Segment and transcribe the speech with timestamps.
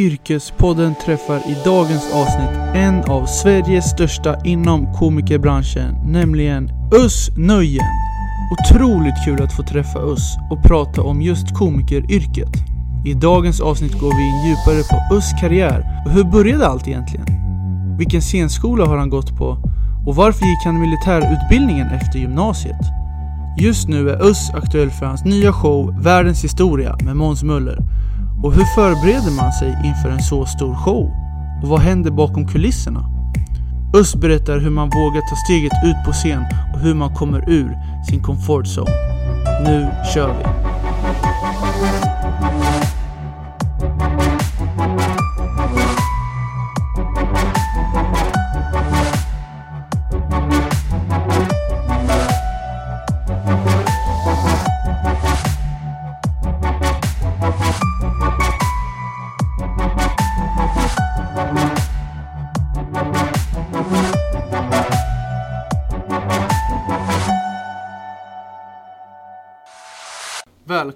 [0.00, 7.84] Yrkespodden träffar i dagens avsnitt en av Sveriges största inom komikerbranschen, nämligen Us Nöjen.
[8.52, 12.48] Otroligt kul att få träffa Us och prata om just komikeryrket.
[13.04, 17.26] I dagens avsnitt går vi in djupare på Us karriär och hur började allt egentligen?
[17.98, 19.58] Vilken scenskola har han gått på?
[20.06, 22.80] Och varför gick han militärutbildningen efter gymnasiet?
[23.58, 27.78] Just nu är Us aktuell för hans nya show Världens historia med Måns Möller.
[28.42, 31.10] Och hur förbereder man sig inför en så stor show?
[31.62, 33.04] Och vad händer bakom kulisserna?
[33.94, 37.78] Öst berättar hur man vågar ta steget ut på scen och hur man kommer ur
[38.08, 38.90] sin comfort zone.
[39.64, 40.69] Nu kör vi!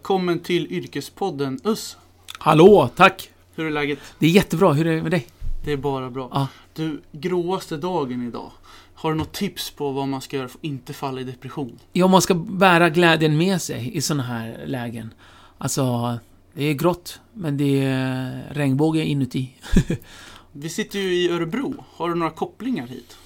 [0.04, 1.96] Välkommen till Yrkespodden Us.
[2.38, 3.30] Hallå, tack!
[3.54, 3.98] Hur är läget?
[4.18, 5.26] Det är jättebra, hur är det med dig?
[5.64, 6.28] Det är bara bra.
[6.32, 6.48] Ja.
[6.74, 8.50] Du, gråaste dagen idag.
[8.94, 11.78] Har du något tips på vad man ska göra för att inte falla i depression?
[11.92, 15.14] Ja, man ska bära glädjen med sig i sådana här lägen.
[15.58, 16.18] Alltså,
[16.54, 19.56] det är grått, men det är regnbåge inuti.
[20.52, 21.84] Vi sitter ju i Örebro.
[21.90, 23.16] Har du några kopplingar hit?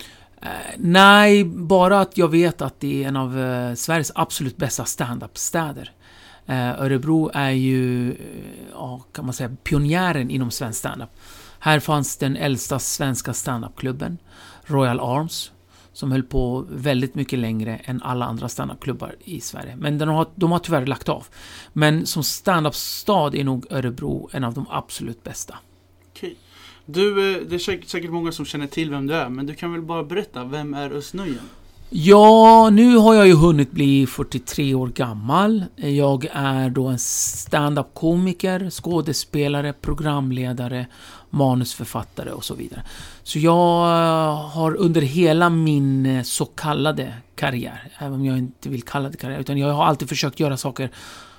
[0.43, 4.85] Eh, nej, bara att jag vet att det är en av eh, Sveriges absolut bästa
[4.85, 5.93] stand-up-städer.
[6.49, 8.17] Eh, Örebro är ju, eh,
[8.73, 11.11] ja, kan man säga, pionjären inom svensk standup.
[11.59, 14.19] Här fanns den äldsta svenska standupklubben,
[14.65, 15.53] Royal Arms,
[15.93, 19.77] som höll på väldigt mycket längre än alla andra standupklubbar i Sverige.
[19.77, 21.27] Men den har, de har tyvärr lagt av.
[21.73, 25.59] Men som standup-stad är nog Örebro en av de absolut bästa.
[26.11, 26.37] Okej.
[26.87, 29.73] Du, eh, det är säkert, många som känner till vem du är, men du kan
[29.73, 31.15] väl bara berätta, vem är Özz
[31.91, 35.65] Ja, nu har jag ju hunnit bli 43 år gammal.
[35.77, 40.87] Jag är då en stand-up-komiker, skådespelare, programledare,
[41.31, 42.83] manusförfattare och så vidare.
[43.23, 48.69] Så jag eh, har under hela min eh, så kallade karriär, även om jag inte
[48.69, 50.91] vill kalla det karriär, utan jag har alltid försökt göra saker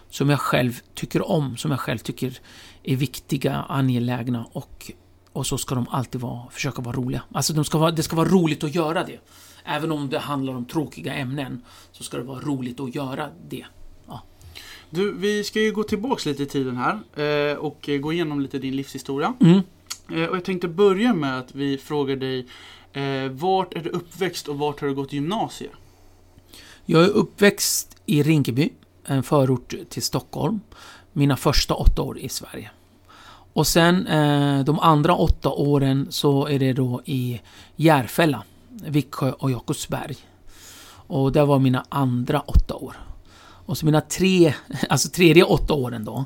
[0.10, 2.40] som jag själv tycker om, som jag själv tycker
[2.84, 4.92] är viktiga, angelägna och,
[5.40, 7.22] och så ska de alltid vara, försöka vara roliga.
[7.34, 9.20] Alltså de ska vara, det ska vara roligt att göra det.
[9.66, 11.62] Även om det handlar om tråkiga ämnen
[11.92, 13.66] så ska det vara roligt att göra det.
[14.90, 17.00] Du, vi ska ju gå tillbaks lite i tiden här
[17.52, 19.34] eh, och gå igenom lite din livshistoria.
[19.40, 19.60] Mm.
[20.12, 22.48] Eh, och jag tänkte börja med att vi frågar dig
[22.94, 25.72] eh, Vart är du uppväxt och vart har du gått gymnasiet?
[26.86, 28.70] Jag är uppväxt i Rinkeby,
[29.06, 30.60] en förort till Stockholm.
[31.14, 32.72] Mina första åtta år i Sverige.
[33.60, 37.42] Och sen eh, de andra åtta åren så är det då i
[37.76, 40.16] Järfälla, Viksjö och Jakobsberg.
[40.92, 42.96] Och det var mina andra åtta år.
[43.40, 44.54] Och så mina tre,
[44.90, 46.26] alltså tredje åtta åren då.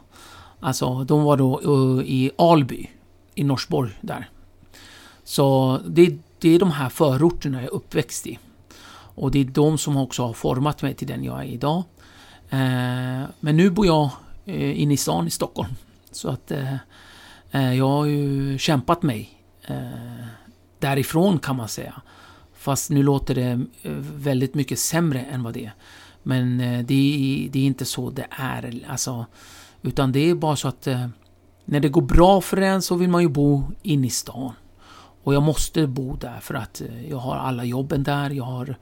[0.59, 2.89] Alltså de var då uh, i Alby,
[3.35, 4.29] i Norsborg där.
[5.23, 8.39] Så det, det är de här förorterna jag är uppväxt i.
[9.15, 11.83] Och det är de som också har format mig till den jag är idag.
[12.49, 14.09] Eh, men nu bor jag
[14.45, 15.73] eh, inne i stan i Stockholm.
[16.11, 16.79] Så att eh, eh,
[17.53, 19.29] Eh, jag har ju kämpat mig
[19.67, 20.25] eh,
[20.79, 22.01] därifrån kan man säga.
[22.53, 25.73] Fast nu låter det eh, väldigt mycket sämre än vad det är.
[26.23, 28.83] Men det är, det är inte så det är.
[28.87, 29.25] Alltså,
[29.81, 30.87] utan det är bara så att
[31.65, 34.53] när det går bra för en så vill man ju bo inne i stan.
[35.23, 38.29] Och jag måste bo där för att jag har alla jobben där.
[38.29, 38.75] Jag har,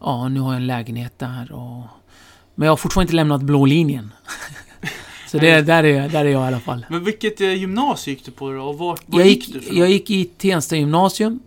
[0.00, 1.52] ja, nu har jag en lägenhet där.
[1.52, 1.82] Och,
[2.54, 4.12] men jag har fortfarande inte lämnat blå linjen.
[5.32, 6.86] så det, där, är, där är jag i alla fall.
[6.88, 8.62] Men vilket eh, gymnasium gick du på då?
[8.62, 11.40] Och vart, vart Jag gick, gick, du för jag gick i Tensta gymnasium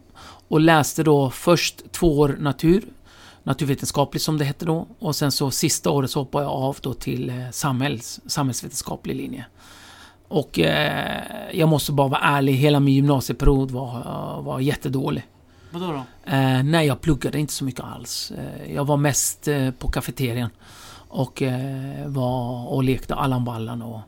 [0.47, 2.83] och läste då först två år natur,
[3.43, 4.87] naturvetenskapligt som det hette då.
[4.99, 9.45] Och sen så sista året så hoppade jag av då till eh, samhälls, samhällsvetenskaplig linje.
[10.27, 15.23] Och eh, jag måste bara vara ärlig, hela min gymnasieperiod var, var jättedålig.
[15.69, 16.31] Vadå då?
[16.31, 18.31] Eh, nej, jag pluggade inte så mycket alls.
[18.31, 20.49] Eh, jag var mest eh, på kafeterian.
[21.15, 23.99] Och eh, var och lekte Allan Ballan och...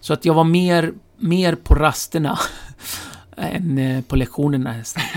[0.00, 2.38] Så att jag var mer, mer på rasterna
[3.36, 4.74] än eh, på lektionerna.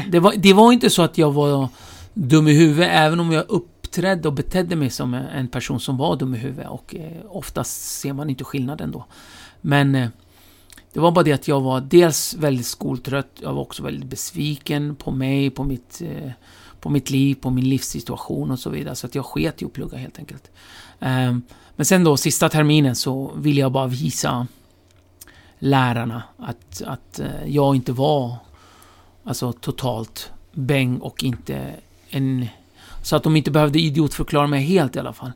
[0.09, 1.69] Det var, det var inte så att jag var
[2.13, 6.15] dum i huvudet, även om jag uppträdde och betedde mig som en person som var
[6.15, 6.69] dum i huvudet.
[6.69, 9.05] Och eh, oftast ser man inte skillnaden då.
[9.61, 10.09] Men eh,
[10.93, 14.95] det var bara det att jag var dels väldigt skoltrött, jag var också väldigt besviken
[14.95, 16.31] på mig, på mitt, eh,
[16.79, 18.95] på mitt liv, på min livssituation och så vidare.
[18.95, 20.51] Så att jag sket i att plugga helt enkelt.
[20.99, 21.41] Ehm,
[21.75, 24.47] men sen då, sista terminen så ville jag bara visa
[25.59, 26.23] lärarna.
[26.37, 28.35] Att, att eh, jag inte var
[29.23, 31.75] alltså totalt bäng och inte
[32.09, 32.47] en...
[33.03, 35.31] Så att de inte behövde idiotförklara mig helt i alla fall.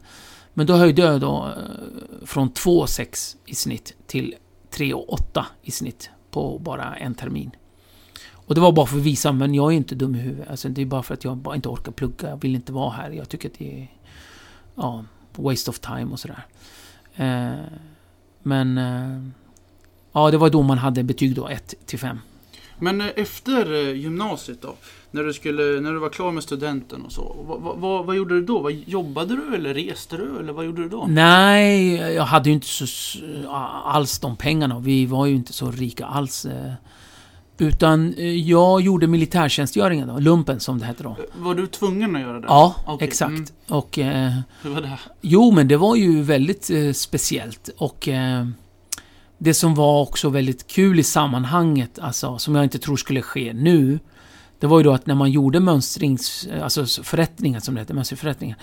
[0.53, 4.35] Men då höjde jag då eh, från 2,6 i snitt till
[4.71, 7.51] 3,8 i snitt på bara en termin.
[8.31, 10.49] Och det var bara för att visa, men jag är inte dum i huvudet.
[10.49, 12.29] Alltså, det är bara för att jag bara inte orkar plugga.
[12.29, 13.09] Jag vill inte vara här.
[13.09, 13.87] Jag tycker att det är...
[14.75, 16.45] Ja, waste of time och sådär.
[17.15, 17.65] Eh,
[18.43, 18.77] men...
[18.77, 19.23] Eh,
[20.11, 22.19] ja, det var då man hade betyg då, 1 till 5.
[22.79, 24.75] Men eh, efter eh, gymnasiet då?
[25.11, 27.35] När du, skulle, när du var klar med studenten och så.
[27.47, 28.59] Vad, vad, vad gjorde du då?
[28.59, 30.39] Vad, jobbade du eller reste du?
[30.39, 31.05] Eller vad gjorde du då?
[31.09, 32.85] Nej, jag hade ju inte så,
[33.85, 34.79] alls de pengarna.
[34.79, 36.47] Vi var ju inte så rika alls.
[37.61, 37.67] Eh.
[37.67, 38.13] Utan
[38.45, 41.17] jag gjorde militärtjänstgöringen då, lumpen som det hette då.
[41.35, 42.47] Var du tvungen att göra det?
[42.47, 43.07] Ja, okay.
[43.07, 43.29] exakt.
[43.31, 43.45] Mm.
[43.67, 43.97] Och...
[44.61, 44.99] Hur var det?
[45.21, 47.69] Jo, men det var ju väldigt eh, speciellt.
[47.77, 48.07] Och...
[48.07, 48.45] Eh,
[49.41, 53.53] det som var också väldigt kul i sammanhanget, alltså som jag inte tror skulle ske
[53.53, 53.99] nu,
[54.59, 58.57] det var ju då att när man gjorde mönstrings, alltså förrättningar som det heter, mönstringsförrättningar.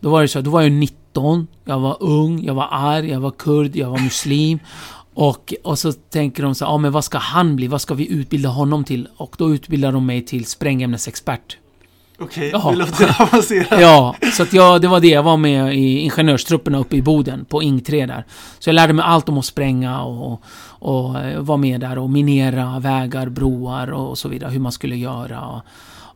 [0.00, 3.20] Då var det så då var jag 19, jag var ung, jag var arg, jag
[3.20, 4.58] var kurd, jag var muslim.
[5.20, 7.66] Och, och så tänker de så ja ah, men vad ska han bli?
[7.66, 9.08] Vad ska vi utbilda honom till?
[9.16, 11.56] Och då utbildar de mig till sprängämnesexpert.
[12.18, 13.80] Okej, okay, det låter avancerat.
[13.80, 15.08] Ja, så att jag, det var det.
[15.08, 18.24] Jag var med i ingenjörstrupperna uppe i Boden, på Ing 3 där.
[18.58, 22.10] Så jag lärde mig allt om att spränga och, och eh, var med där och
[22.10, 24.50] minera vägar, broar och så vidare.
[24.50, 25.46] Hur man skulle göra.
[25.46, 25.62] Och,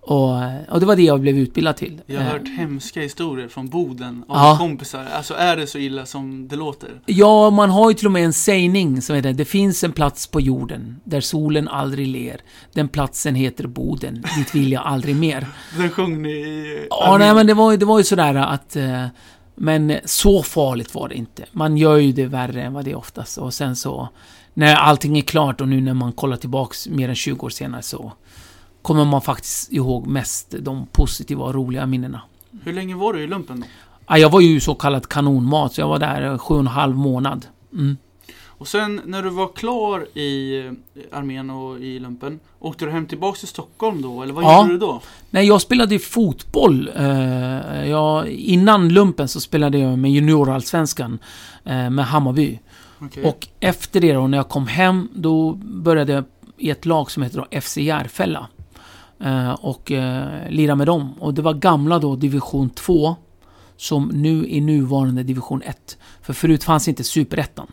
[0.04, 2.00] och, det var det jag blev utbildad till.
[2.06, 4.56] Jag har hört hemska historier från Boden av ja.
[4.58, 5.06] kompisar.
[5.16, 6.90] Alltså är det så illa som det låter?
[7.06, 10.26] Ja, man har ju till och med en sägning som heter Det finns en plats
[10.26, 12.40] på jorden där solen aldrig ler.
[12.72, 14.24] Den platsen heter Boden.
[14.36, 15.46] Dit vill jag aldrig mer.
[15.76, 16.86] Den sjöng ni i...
[16.90, 18.76] Ja, nej men det var, det var ju sådär att...
[18.76, 19.06] Eh,
[19.54, 21.44] men så farligt var det inte.
[21.52, 23.38] Man gör ju det värre än vad det är oftast.
[23.38, 24.08] Och sen så...
[24.54, 27.82] När allting är klart och nu när man kollar tillbaks mer än 20 år senare
[27.82, 28.12] så
[28.82, 32.20] kommer man faktiskt ihåg mest de positiva och roliga minnena.
[32.64, 33.66] Hur länge var du i lumpen då?
[34.06, 36.96] Ja, jag var ju så kallad kanonmat, så jag var där sju och en halv
[36.96, 37.46] månad.
[37.72, 37.96] Mm.
[38.62, 40.62] Och sen när du var klar i
[41.12, 44.22] armén och i lumpen, åkte du hem tillbaks till Stockholm då?
[44.22, 44.62] Eller vad ja.
[44.62, 45.00] gjorde du då?
[45.30, 46.90] Nej, jag spelade fotboll.
[46.96, 51.18] Eh, jag, innan lumpen så spelade jag med juniorallsvenskan
[51.64, 52.58] eh, med Hammarby.
[53.00, 53.24] Okay.
[53.24, 56.24] Och efter det då, när jag kom hem, då började jag
[56.56, 58.48] i ett lag som heter då FC Järfälla.
[59.22, 61.14] Eh, och eh, lira med dem.
[61.20, 63.16] Och det var gamla då division 2
[63.76, 65.98] som nu är nuvarande division 1.
[66.20, 67.66] För förut fanns inte superettan.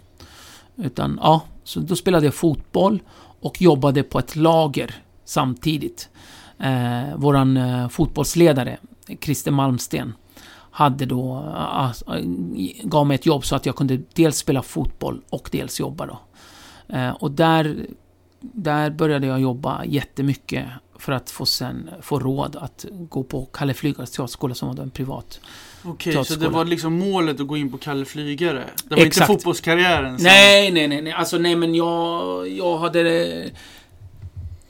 [0.76, 3.02] Utan ja, så då spelade jag fotboll
[3.40, 6.10] och jobbade på ett lager samtidigt.
[6.60, 8.78] Eh, våran eh, fotbollsledare,
[9.22, 10.14] Christer Malmsten,
[10.72, 12.24] hade då, eh, eh
[12.84, 16.20] gav mig ett jobb så att jag kunde dels spela fotboll och dels jobba då.
[16.96, 17.86] Eh, och där,
[18.40, 20.66] där började jag jobba jättemycket
[21.00, 24.90] för att få sen få råd att gå på Kalle Flygares teaterskola som var en
[24.90, 25.40] privat
[25.84, 28.64] Okej, okay, så det var liksom målet att gå in på Kalle Flygare?
[28.84, 29.30] Det var Exakt.
[29.30, 30.18] inte fotbollskarriären?
[30.18, 30.24] Som...
[30.24, 31.14] Nej, nej, nej, nej.
[31.14, 33.02] Alltså nej, men jag, jag hade...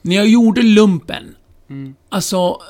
[0.02, 1.36] När jag gjorde lumpen,
[1.70, 1.96] mm.
[2.10, 2.62] alltså...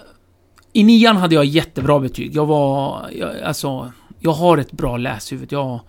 [0.73, 2.35] I nian hade jag jättebra betyg.
[2.35, 3.09] Jag var...
[3.11, 5.51] Jag, alltså, jag har ett bra läshuvud.
[5.51, 5.79] Jag...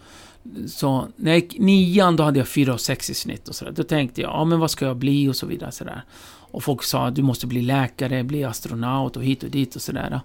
[0.69, 3.73] Så när jag gick nian, då hade jag 4 och 6 i snitt och sådär.
[3.73, 5.73] Då tänkte jag, ja men vad ska jag bli och så vidare.
[5.73, 6.05] Sådär.
[6.51, 9.83] Och folk sa att du måste bli läkare, bli astronaut och hit och dit och
[9.83, 10.21] sådär.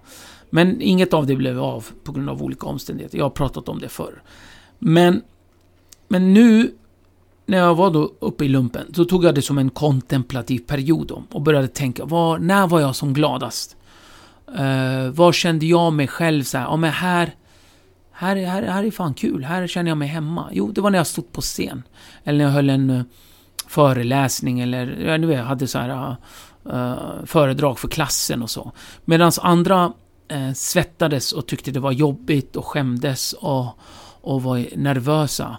[0.50, 3.18] Men inget av det blev av på grund av olika omständigheter.
[3.18, 4.22] Jag har pratat om det förr.
[4.80, 5.22] Men,
[6.08, 6.72] men nu,
[7.46, 11.08] när jag var då uppe i lumpen, så tog jag det som en kontemplativ period
[11.08, 13.76] då, och började tänka, var, när var jag som gladast?
[14.58, 17.36] Eh, uh, var kände jag mig själv så här, ja men här,
[18.12, 20.50] här, här, här är fan kul, här känner jag mig hemma.
[20.52, 21.84] Jo, det var när jag stod på scen.
[22.24, 23.04] Eller när jag höll en eh,
[23.76, 26.16] föreläsning eller jag vet, hade så här
[26.74, 28.72] uh, föredrag för klassen och så.
[29.06, 29.94] Medan andra
[30.34, 33.66] uh, svettades och tyckte det var jobbigt och skämdes och,
[34.22, 35.58] och var nervösa.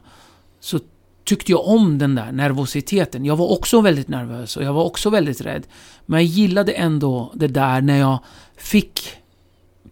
[0.61, 0.78] Så
[1.25, 3.25] tyckte jag om den där nervositeten.
[3.25, 5.66] Jag var också väldigt nervös och jag var också väldigt rädd.
[6.06, 8.18] Men jag gillade ändå det där när jag
[8.56, 9.00] fick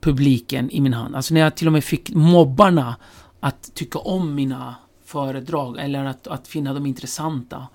[0.01, 1.17] publiken i min hand.
[1.17, 2.97] Alltså när jag till och med fick mobbarna
[3.41, 7.67] att tycka om mina föredrag eller att, att finna dem intressanta.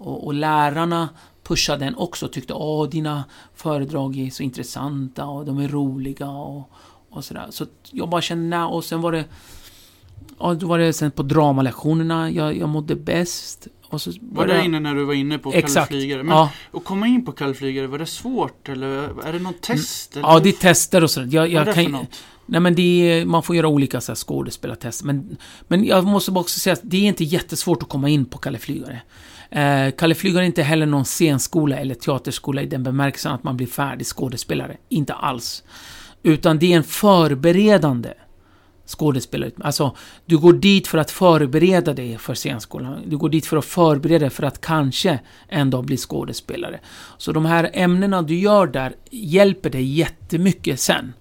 [0.00, 1.08] Och, och lärarna
[1.42, 6.28] pushade den också och tyckte att dina föredrag är så intressanta och de är roliga
[6.28, 6.70] och,
[7.10, 7.46] och sådär.
[7.50, 9.24] Så jag bara kände, och sen var det
[10.38, 13.68] Ja, då var det sen på dramalektionerna jag, jag mådde bäst.
[13.88, 16.22] Och så var det inne när du var inne på Kalle Flygare?
[16.22, 16.50] Men ja.
[16.72, 20.16] att komma in på Kalle Flygare, var det svårt eller är det något test?
[20.16, 20.28] Eller?
[20.28, 21.28] Ja, det är tester och sådär.
[21.32, 22.22] Jag, jag Vad är det kan, för något?
[22.46, 25.06] Nej men är, man får göra olika så här, skådespelartester.
[25.06, 25.36] Men,
[25.68, 28.38] men jag måste bara också säga att det är inte jättesvårt att komma in på
[28.38, 29.02] Kalle Flygare.
[29.50, 33.56] Eh, Kalle Flyg har inte heller någon scenskola eller teaterskola i den bemärkelsen att man
[33.56, 34.76] blir färdig skådespelare.
[34.88, 35.62] Inte alls.
[36.22, 38.12] Utan det är en förberedande
[38.86, 39.50] skådespelare.
[39.60, 43.02] Alltså, du går dit för att förbereda dig för scenskolan.
[43.06, 46.80] Du går dit för att förbereda dig för att kanske en dag bli skådespelare.
[47.18, 51.12] Så de här ämnena du gör där hjälper dig jättemycket sen.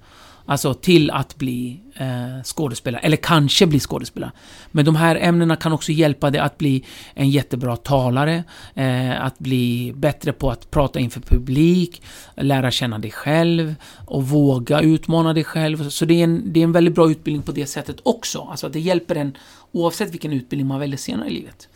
[0.50, 4.32] Alltså till att bli eh, skådespelare, eller kanske bli skådespelare.
[4.72, 8.44] Men de här ämnena kan också hjälpa dig att bli en jättebra talare,
[8.76, 12.02] eh, att bli bättre på att prata inför publik,
[12.36, 13.76] lära känna dig själv
[14.06, 15.90] och våga utmana dig själv.
[15.90, 18.48] Så det är en, det är en väldigt bra utbildning på det sättet också.
[18.52, 19.38] Alltså det hjälper en
[19.72, 21.68] oavsett vilken utbildning man väljer senare i livet.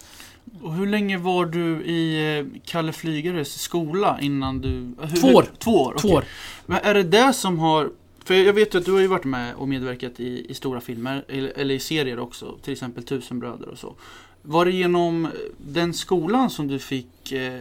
[0.62, 4.96] Och hur länge var du i eh, Kalle Flygares skola innan du...
[5.02, 5.46] Hur, Två år.
[5.60, 6.24] Två år, Två år.
[6.66, 7.90] Men är det det som har...
[8.24, 11.26] För jag vet att du har ju varit med och medverkat i, i stora filmer,
[11.28, 13.96] eller, eller i serier också, till exempel Tusenbröder och så.
[14.46, 15.28] Var det genom
[15.58, 17.60] den skolan som du fick eh,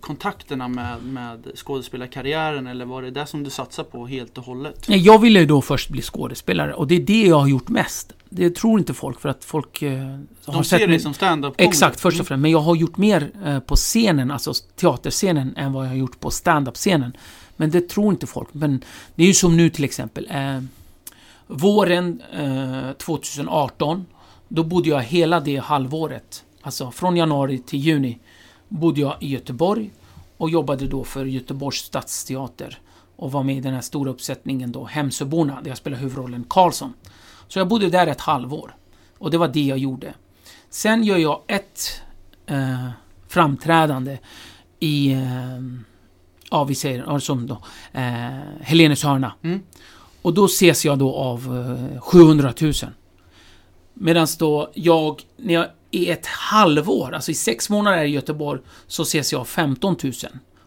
[0.00, 4.84] kontakterna med, med skådespelarkarriären eller var det det som du satsade på helt och hållet?
[4.88, 8.12] Jag ville ju då först bli skådespelare och det är det jag har gjort mest.
[8.28, 9.98] Det tror inte folk för att folk eh,
[10.44, 12.42] har De ser sett dig som stand-up Exakt, först och främst.
[12.42, 16.20] Men jag har gjort mer eh, på scenen, alltså teaterscenen, än vad jag har gjort
[16.20, 17.12] på stand-up-scenen.
[17.60, 18.48] Men det tror inte folk.
[18.52, 20.26] Men det är ju som nu till exempel.
[20.30, 20.60] Eh,
[21.46, 24.06] våren eh, 2018,
[24.48, 28.18] då bodde jag hela det halvåret, alltså från januari till juni,
[28.68, 29.90] bodde jag i Göteborg
[30.36, 32.78] och jobbade då för Göteborgs stadsteater
[33.16, 36.92] och var med i den här stora uppsättningen då, Hemsöborna, där jag spelade huvudrollen Karlsson.
[37.48, 38.74] Så jag bodde där ett halvår.
[39.18, 40.14] Och det var det jag gjorde.
[40.70, 42.02] Sen gör jag ett
[42.46, 42.88] eh,
[43.28, 44.18] framträdande
[44.78, 45.60] i, eh,
[46.50, 47.58] ja vi säger, som då,
[47.92, 49.32] eh, Helenes hörna.
[49.42, 49.60] Mm.
[50.22, 52.72] Och då ses jag då av eh, 700 000.
[53.94, 59.02] Medan då jag, när jag i ett halvår, alltså i sex månader i Göteborg, så
[59.02, 60.12] ses jag av 15 000.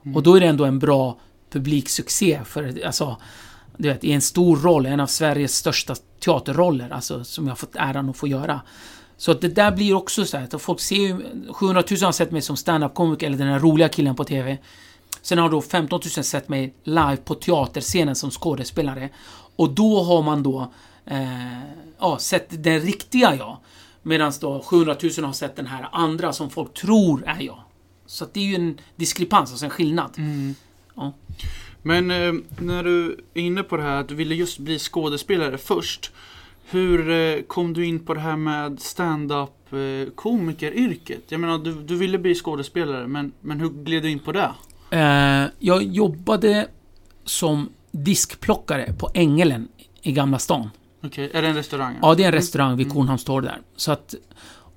[0.04, 0.16] Mm.
[0.16, 1.18] Och då är det ändå en bra
[1.52, 3.18] publiksuccé för, alltså,
[3.78, 7.76] du vet, i en stor roll, en av Sveriges största teaterroller, alltså som jag fått
[7.76, 8.62] äran att få göra.
[9.18, 12.12] Så att det där blir också så här att folk ser ju, 700 000 har
[12.12, 14.58] sett mig som stand-up-komiker eller den här roliga killen på TV.
[15.24, 19.10] Sen har då 15 000 sett mig live på teaterscenen som skådespelare.
[19.56, 20.72] Och då har man då
[21.06, 21.60] eh,
[22.00, 23.58] ja, sett den riktiga jag.
[24.02, 27.60] Medan då 700 000 har sett den här andra som folk tror är jag.
[28.06, 30.12] Så det är ju en diskrepans, alltså en skillnad.
[30.18, 30.56] Mm.
[30.96, 31.14] Ja.
[31.82, 35.58] Men eh, när du är inne på det här att du ville just bli skådespelare
[35.58, 36.12] först.
[36.66, 41.24] Hur eh, kom du in på det här med stand-up eh, komikeryrket?
[41.28, 44.52] Jag menar, du, du ville bli skådespelare, men, men hur gled du in på det?
[44.94, 46.68] Eh, jag jobbade
[47.26, 49.68] som diskplockare på Ängelen
[50.02, 50.70] i Gamla stan.
[51.04, 51.96] Okej, är det en restaurang?
[52.02, 52.96] Ja, det är en restaurang vid Mm.
[52.96, 53.62] Kornhamns torg där.
[53.76, 54.16] Så att,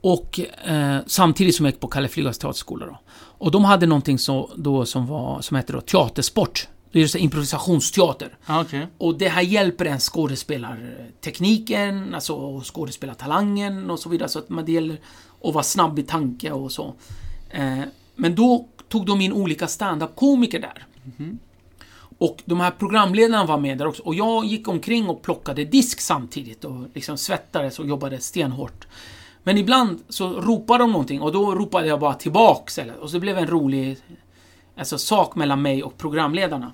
[0.00, 2.98] och eh, samtidigt som jag gick på Kalle Flygas teaterskola då.
[3.16, 6.68] Och de hade någonting så, då som, var, som hette då teatersport.
[6.92, 8.38] Det är här improvisationsteater.
[8.48, 8.86] Okej.
[8.98, 14.28] Och det här hjälper en skådespelartekniken, alltså skådespelartalangen och så vidare.
[14.28, 15.00] Så att man det gäller
[15.44, 16.94] att vara snabb i tanke och så.
[17.50, 17.80] Eh,
[18.16, 20.86] men då tog de in olika standup-komiker där.
[21.18, 21.38] Mm.
[22.18, 24.02] Och de här programledarna var med där också.
[24.02, 28.86] Och jag gick omkring och plockade disk samtidigt och liksom svettades och jobbade stenhårt.
[29.42, 32.78] Men ibland så ropade de någonting och då ropade jag bara tillbaks.
[32.78, 33.96] Eller, och så blev det en rolig
[34.76, 36.72] alltså, sak mellan mig och programledarna.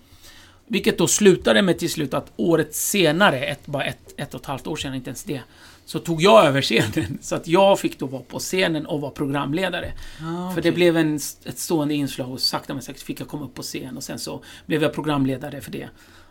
[0.67, 4.47] Vilket då slutade med till slut att året senare, ett, bara ett, ett och ett
[4.47, 5.41] halvt år sedan, inte ens det,
[5.85, 7.19] så tog jag över scenen.
[7.21, 9.93] Så att jag fick då vara på scenen och vara programledare.
[10.21, 13.45] Ja, För det blev en, ett stående inslag och sakta men säkert fick jag komma
[13.45, 15.89] upp på scen och sen så blev jag programledare för det.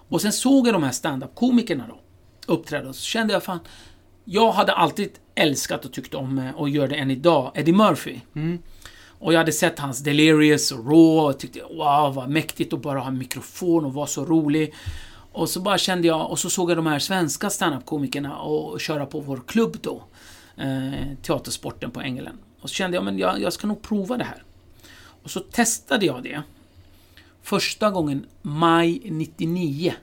[0.10, 2.00] Och sen såg jag de här stand-up-komikerna då
[2.54, 3.60] uppträda och så kände jag fan,
[4.26, 8.20] jag hade alltid älskat och tyckt om, eh, och gör det än idag, Eddie Murphy.
[8.36, 8.60] Mm.
[9.22, 13.00] Och jag hade sett hans Delirious och Raw och tyckte wow vad mäktigt att bara
[13.00, 14.74] ha en mikrofon och vara så rolig.
[15.32, 19.06] Och så bara kände jag, och så såg jag de här svenska standup-komikerna och köra
[19.06, 20.04] på vår klubb då.
[20.58, 22.38] Eh, teatersporten på Ängelen.
[22.62, 24.44] Och så kände jag, men jag, jag ska nog prova det här.
[25.24, 26.42] Och så testade jag det.
[27.42, 29.94] Första gången maj 99.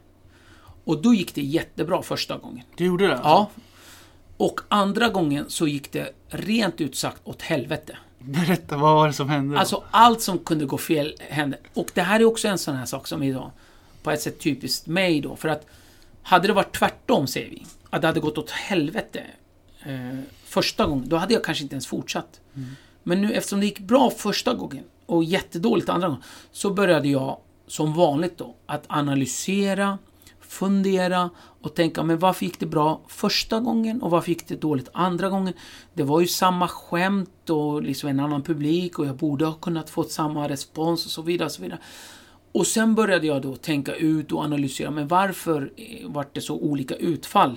[0.84, 2.64] Och då gick det jättebra första gången.
[2.76, 3.12] Du gjorde det?
[3.12, 3.28] alltså?
[3.28, 3.50] Ja.
[4.36, 7.98] Och andra gången så gick det rent ut sagt åt helvete.
[8.18, 9.54] Berätta, vad var det som hände?
[9.54, 9.60] då?
[9.60, 11.58] Alltså allt som kunde gå fel hände.
[11.74, 13.52] Och det här är också en sån här sak som då
[14.02, 15.36] på ett sätt typiskt mig då.
[15.36, 15.66] För att
[16.22, 19.26] hade det varit tvärtom, säger vi, att det hade gått åt helvete
[19.82, 22.40] eh, första gången, då hade jag kanske inte ens fortsatt.
[23.02, 27.38] Men nu eftersom det gick bra första gången och jättedåligt andra gången, så började jag
[27.66, 29.98] som vanligt då att analysera,
[30.40, 31.30] fundera
[31.62, 35.28] och tänka, men varför gick det bra första gången och varför gick det dåligt andra
[35.28, 35.54] gången?
[35.94, 39.90] Det var ju samma skämt och liksom en annan publik och jag borde ha kunnat
[39.90, 41.46] få samma respons och så vidare.
[41.46, 41.78] Och så vidare.
[42.58, 46.54] Och sen började jag då tänka ut och analysera, men varför eh, vart det så
[46.54, 47.56] olika utfall?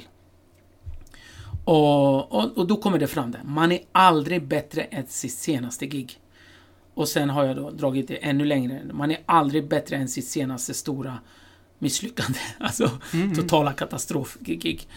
[1.66, 3.42] Och, och, och, då kommer det fram där.
[3.44, 6.20] Man är aldrig bättre än sitt senaste gig.
[6.94, 8.82] Och sen har jag då dragit det ännu längre.
[8.94, 11.18] Man är aldrig bättre än sitt senaste stora
[11.80, 12.40] misslyckande.
[12.60, 13.36] Alltså mm.
[13.36, 14.88] totala katastrofgig.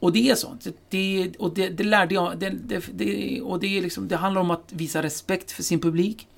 [0.00, 0.58] Och det är så.
[0.88, 2.38] Det, och det, det lärde jag.
[2.38, 2.50] Det,
[2.92, 6.28] det, och det, är liksom, det handlar om att visa respekt för sin publik.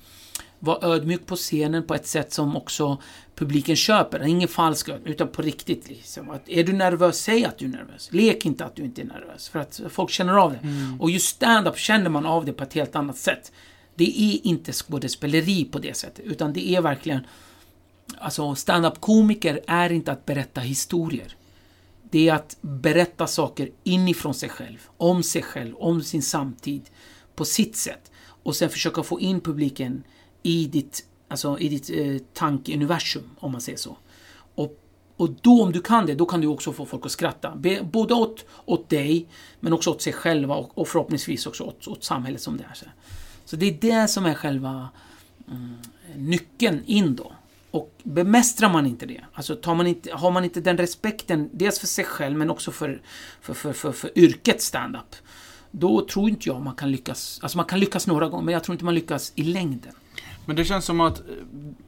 [0.59, 2.97] Vara ödmjuk på scenen på ett sätt som också
[3.35, 4.27] publiken köper.
[4.27, 5.89] Ingen falsk utan på riktigt.
[5.89, 6.29] Liksom.
[6.29, 8.09] Att är du nervös, säg att du är nervös.
[8.11, 9.49] Lek inte att du inte är nervös.
[9.49, 10.59] För att folk känner av det.
[10.67, 11.01] Mm.
[11.01, 13.51] Och just stand-up känner man av det på ett helt annat sätt.
[13.95, 17.27] Det är inte skådespeleri på det sättet, utan det är verkligen...
[18.17, 21.35] Alltså, stand-up komiker är inte att berätta historier.
[22.09, 26.81] Det är att berätta saker inifrån sig själv, om sig själv, om sin samtid,
[27.35, 28.11] på sitt sätt.
[28.43, 30.03] Och sen försöka få in publiken
[30.47, 33.97] i ditt, alltså, i ditt eh, tankeuniversum, om man säger så.
[34.55, 34.83] Och,
[35.17, 37.55] och då, om du kan det, då kan du också få folk att skratta.
[37.55, 39.27] Be, både åt, åt dig,
[39.59, 42.73] men också åt sig själva och, och förhoppningsvis också åt, åt samhället som det är.
[42.73, 42.85] Så.
[43.45, 44.89] Så det är det som är själva
[45.47, 45.75] mm,
[46.15, 47.31] nyckeln in då.
[47.71, 51.79] Och bemästrar man inte det, alltså tar man inte, har man inte den respekten, dels
[51.79, 53.01] för sig själv men också för,
[53.41, 55.15] för, för, för, för yrket stand-up.
[55.71, 58.63] Då tror inte jag man kan lyckas, alltså man kan lyckas några gånger men jag
[58.63, 59.93] tror inte man lyckas i längden.
[60.47, 61.21] Men det känns som att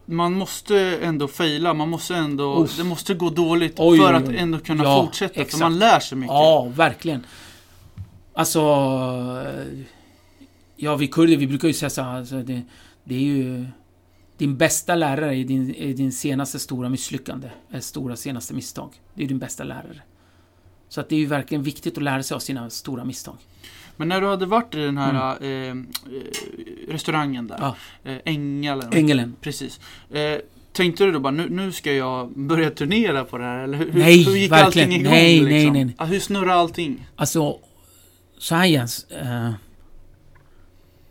[0.05, 2.77] man måste ändå fejla, man måste ändå, Uff.
[2.77, 5.41] det måste gå dåligt oj, för att ändå kunna ja, fortsätta.
[5.41, 5.51] Exakt.
[5.51, 6.33] För man lär sig mycket.
[6.33, 7.25] Ja, verkligen.
[8.33, 8.59] Alltså
[10.81, 12.61] Ja, vi kurder, vi brukar ju säga så alltså, det,
[13.03, 13.65] det är ju...
[14.37, 17.49] Din bästa lärare är din, är din senaste stora misslyckande.
[17.69, 18.89] Är stora senaste misstag.
[19.13, 20.01] Det är din bästa lärare.
[20.89, 23.37] Så att det är ju verkligen viktigt att lära sig av sina stora misstag.
[23.99, 25.87] Men när du hade varit i den här mm.
[26.05, 27.75] eh, eh restaurangen där, ja.
[28.03, 28.93] eh, Ängelen.
[28.93, 29.35] Ängelen.
[29.41, 29.79] Precis.
[30.11, 30.37] Eh,
[30.71, 33.59] tänkte du då bara, nu, nu ska jag börja turnera på det här?
[33.59, 34.88] Eller hur, nej, hur gick verkligen.
[34.89, 35.13] allting igång?
[35.13, 35.73] Nej, liksom?
[35.73, 36.07] nej, nej.
[36.07, 37.07] hur snurrar allting?
[37.15, 37.59] Alltså,
[38.67, 39.03] Jens.
[39.03, 39.51] Eh,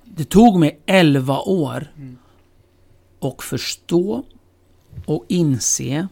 [0.04, 2.18] det tog mig 11 år mm.
[3.20, 4.24] att förstå
[5.06, 6.08] och inse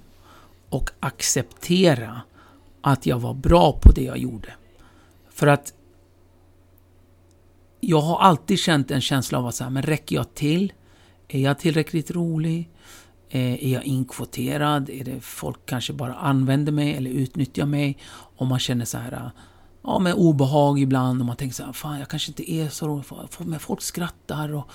[0.68, 2.20] och acceptera
[2.80, 4.48] att jag var bra på det jag gjorde.
[5.30, 5.72] För att
[7.88, 10.72] jag har alltid känt en känsla av att säga, men räcker jag till?
[11.28, 12.70] Är jag tillräckligt rolig?
[13.28, 14.90] Eh, är jag inkvoterad?
[14.90, 17.98] Är det folk kanske bara använder mig eller utnyttjar mig?
[18.36, 19.30] Om man känner så här, eh,
[19.82, 22.88] ja, men obehag ibland och man tänker så här, fan jag kanske inte är så
[22.88, 23.04] rolig,
[23.38, 24.70] men folk skrattar och,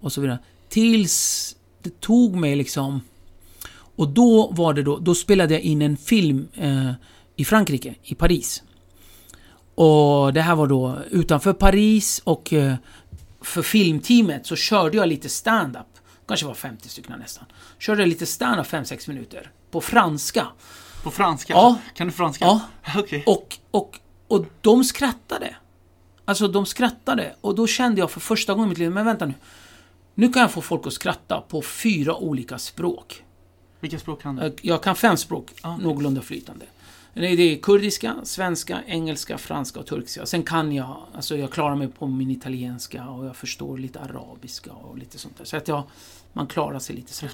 [0.00, 0.38] och så vidare.
[0.68, 3.00] Tills det tog mig liksom...
[3.98, 6.92] Och då var det då, då spelade jag in en film eh,
[7.36, 8.62] i Frankrike, i Paris.
[9.76, 12.74] Och det här var då utanför Paris och eh,
[13.40, 15.86] för filmteamet så körde jag lite stand-up.
[16.28, 17.44] Kanske var 50 stycken nästan.
[17.78, 19.50] Körde lite stand-up 5-6 minuter.
[19.70, 20.46] På franska.
[21.02, 21.52] På franska?
[21.52, 21.78] Ja.
[21.94, 22.44] Kan du franska?
[22.44, 22.60] Ja.
[22.98, 23.22] Okay.
[23.26, 25.56] Och, och och de skrattade.
[26.24, 27.34] Alltså de skrattade.
[27.40, 29.34] Och då kände jag för första gången i mitt liv, men vänta nu.
[30.14, 33.24] Nu kan jag få folk att skratta på fyra olika språk.
[33.80, 34.56] Vilka språk kan du?
[34.62, 36.66] Jag kan fem språk, ah, någorlunda flytande.
[37.20, 40.26] Det är kurdiska, svenska, engelska, franska och turkiska.
[40.26, 44.72] Sen kan jag, alltså jag klarar mig på min italienska och jag förstår lite arabiska
[44.72, 45.44] och lite sånt där.
[45.44, 45.82] Så att jag,
[46.32, 47.26] man klarar sig lite så.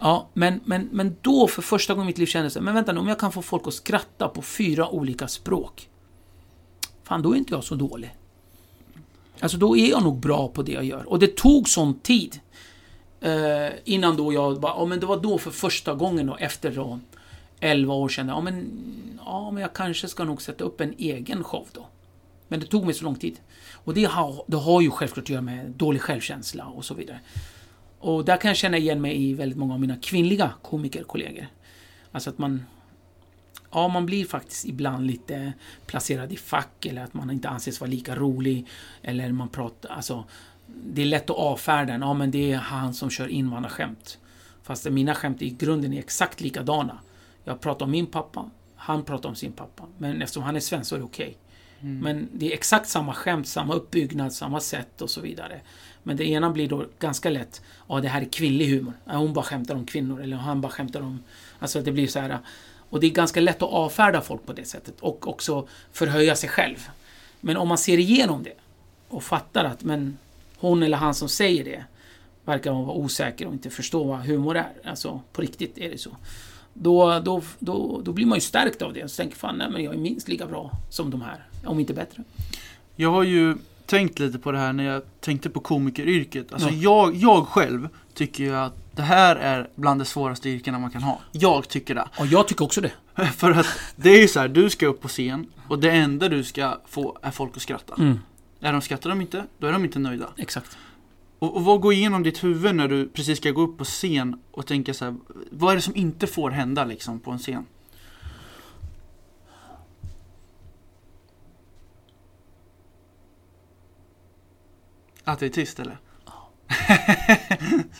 [0.00, 2.92] Ja, men, men, men då för första gången i mitt liv kände jag men vänta
[2.92, 5.88] nu, om jag kan få folk att skratta på fyra olika språk
[7.12, 8.14] fan då är inte jag så dålig.
[9.40, 11.08] Alltså då är jag nog bra på det jag gör.
[11.08, 12.40] Och det tog sån tid.
[13.20, 16.70] Eh, innan då jag bara, ja men det var då för första gången då efter
[16.70, 17.00] då
[17.62, 18.70] 11 år kände ja men,
[19.24, 21.86] ja men jag kanske ska nog sätta upp en egen show då.
[22.48, 23.40] Men det tog mig så lång tid.
[23.72, 27.20] Och det har, det har ju självklart att göra med dålig självkänsla och så vidare.
[27.98, 31.46] Och där kan jag känna igen mig i väldigt många av mina kvinnliga komikerkollegor.
[32.12, 32.64] Alltså att man
[33.72, 35.52] ja, man blir faktiskt ibland lite
[35.86, 38.66] placerad i fack eller att man inte anses vara lika rolig.
[39.02, 40.24] Eller man pratar, alltså,
[40.66, 44.18] det är lätt att avfärda Ja, men det är han som kör invandrarskämt.
[44.62, 46.98] Fast mina skämt i grunden är exakt likadana.
[47.44, 49.84] Jag pratar om min pappa, han pratar om sin pappa.
[49.98, 51.26] Men eftersom han är svensk så är det okej.
[51.26, 51.90] Okay.
[51.90, 51.98] Mm.
[51.98, 55.60] Men det är exakt samma skämt, samma uppbyggnad, samma sätt och så vidare.
[56.02, 58.92] Men det ena blir då ganska lätt, ja det här är kvinnlig humor.
[59.04, 61.22] hon bara skämtar om kvinnor eller han bara skämtar om...
[61.58, 62.38] Alltså det blir så här,
[62.90, 66.48] och det är ganska lätt att avfärda folk på det sättet och också förhöja sig
[66.48, 66.88] själv.
[67.40, 68.54] Men om man ser igenom det
[69.08, 70.18] och fattar att men
[70.56, 71.84] hon eller han som säger det
[72.44, 74.72] verkar vara osäker och inte förstå vad humor är.
[74.84, 76.10] Alltså på riktigt är det så.
[76.74, 79.10] Då, då, då, då blir man ju stärkt av det.
[79.10, 81.44] Så tänker fan, nej men jag är minst lika bra som de här.
[81.66, 82.22] Om inte bättre.
[82.96, 83.56] Jag har ju
[83.86, 86.52] tänkt lite på det här när jag tänkte på komikeryrket.
[86.52, 86.74] Alltså Ja.
[86.74, 91.02] jag, jag själv tycker ju att det här är bland de svåraste yrkena man kan
[91.02, 91.20] ha.
[91.32, 92.08] Jag tycker det.
[92.18, 92.92] Och jag tycker också det.
[93.36, 96.28] För att det är ju så här, du ska upp på scen och det enda
[96.28, 97.94] du ska få är folk att skratta.
[97.98, 98.18] Mm,
[98.60, 100.26] Är de skrattar de inte, då är de inte nöjda.
[100.36, 100.76] exakt.
[101.42, 104.40] Och, och vad går igenom ditt huvud när du precis ska gå upp på scen
[104.50, 105.14] och tänka så här,
[105.50, 107.66] vad är det som inte får hända liksom på en scen?
[115.24, 115.98] Att det är tyst eller?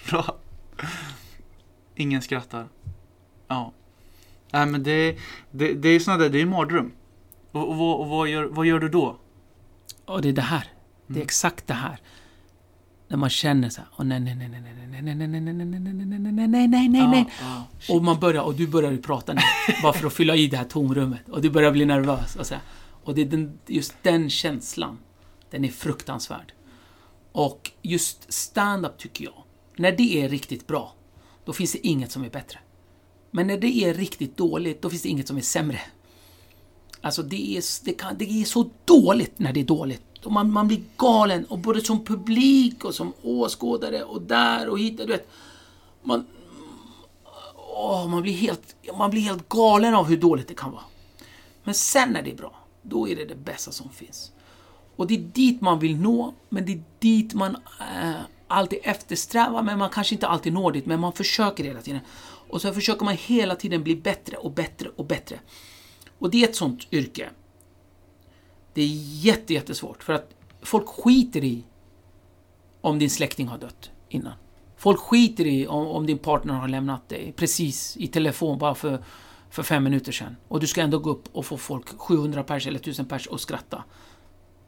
[0.11, 0.37] Bra.
[1.95, 2.69] Ingen skrattar.
[3.49, 3.73] Ja.
[4.51, 5.19] Nej men det,
[5.51, 6.93] det, det är såna där, det är mardröm.
[7.53, 9.17] Och, och, vad- och vad, gör, vad gör du då?
[10.05, 10.67] Och det är det här.
[11.07, 11.23] Det är Mm.
[11.23, 12.01] exakt det här.
[13.13, 15.55] När man känner så här, åh nej, nej, nej, nej, nej, nej, nej, nej, nej,
[15.55, 17.27] nej, nej, nej, nej, nej, nej, nej.
[17.89, 19.41] Och man börjar, och du börjar ju prata nu,
[19.83, 21.29] bara för att fylla i det här tomrummet.
[21.29, 22.37] Och du börjar bli nervös.
[22.37, 22.63] Och, så här.
[23.05, 24.99] och det är den, just den känslan,
[25.51, 26.53] den är fruktansvärd.
[27.33, 29.45] Och just stand-up tycker jag,
[29.77, 30.95] när det är riktigt bra,
[31.45, 32.59] då finns det inget som är bättre.
[33.31, 35.81] Men när det är riktigt dåligt, då finns det inget som är sämre.
[37.01, 40.03] Alltså det är, det kan, det är så dåligt när det är dåligt.
[40.27, 44.99] Man, man blir galen, och både som publik och som åskådare och där och hit.
[44.99, 45.29] Du vet,
[46.03, 46.27] man,
[47.57, 50.85] åh, man, blir helt, man blir helt galen av hur dåligt det kan vara.
[51.65, 54.33] Men sen när det är bra, då är det det bästa som finns.
[54.97, 58.13] Och det är dit man vill nå, men det är dit man äh,
[58.49, 62.01] alltid eftersträvar, men man kanske inte alltid når dit, men man försöker hela tiden.
[62.49, 65.41] Och så försöker man hela tiden bli bättre och bättre och bättre.
[66.19, 67.31] Och det är ett sånt yrke.
[68.75, 68.89] Det är
[69.25, 71.65] jätte, jättesvårt, för att folk skiter i
[72.81, 74.33] om din släkting har dött innan.
[74.77, 79.05] Folk skiter i om, om din partner har lämnat dig precis i telefon bara för,
[79.51, 80.37] för fem minuter sedan.
[80.49, 83.41] Och du ska ändå gå upp och få folk, 700 pers eller 1000 pers, att
[83.41, 83.85] skratta.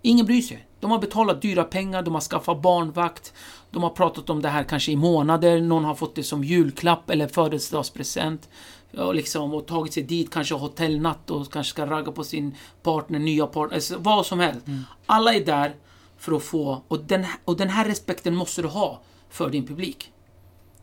[0.03, 0.67] Ingen bryr sig.
[0.81, 3.33] De har betalat dyra pengar, de har skaffat barnvakt,
[3.71, 7.11] de har pratat om det här kanske i månader, någon har fått det som julklapp
[7.11, 8.49] eller födelsedagspresent.
[8.96, 13.18] Ja, liksom, och tagit sig dit, kanske hotellnatt och kanske ska ragga på sin partner,
[13.18, 14.66] nya partner, alltså, vad som helst.
[15.07, 15.76] Alla är där
[16.16, 20.12] för att få, och den, och den här respekten måste du ha för din publik.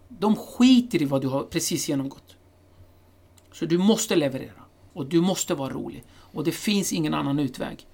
[0.07, 2.35] De skiter i vad du har precis genomgått.
[3.53, 4.61] Så du måste leverera.
[4.93, 6.03] Och du måste vara rolig.
[6.17, 7.87] Och det finns ingen annan utväg.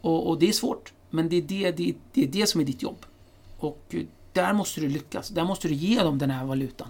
[0.00, 0.92] Och, och det är svårt.
[1.10, 3.06] Men det är det, det, det är det som är ditt jobb.
[3.58, 4.02] Och eh,
[4.32, 5.28] där måste du lyckas.
[5.28, 6.88] Där måste du ge dem den här valutan.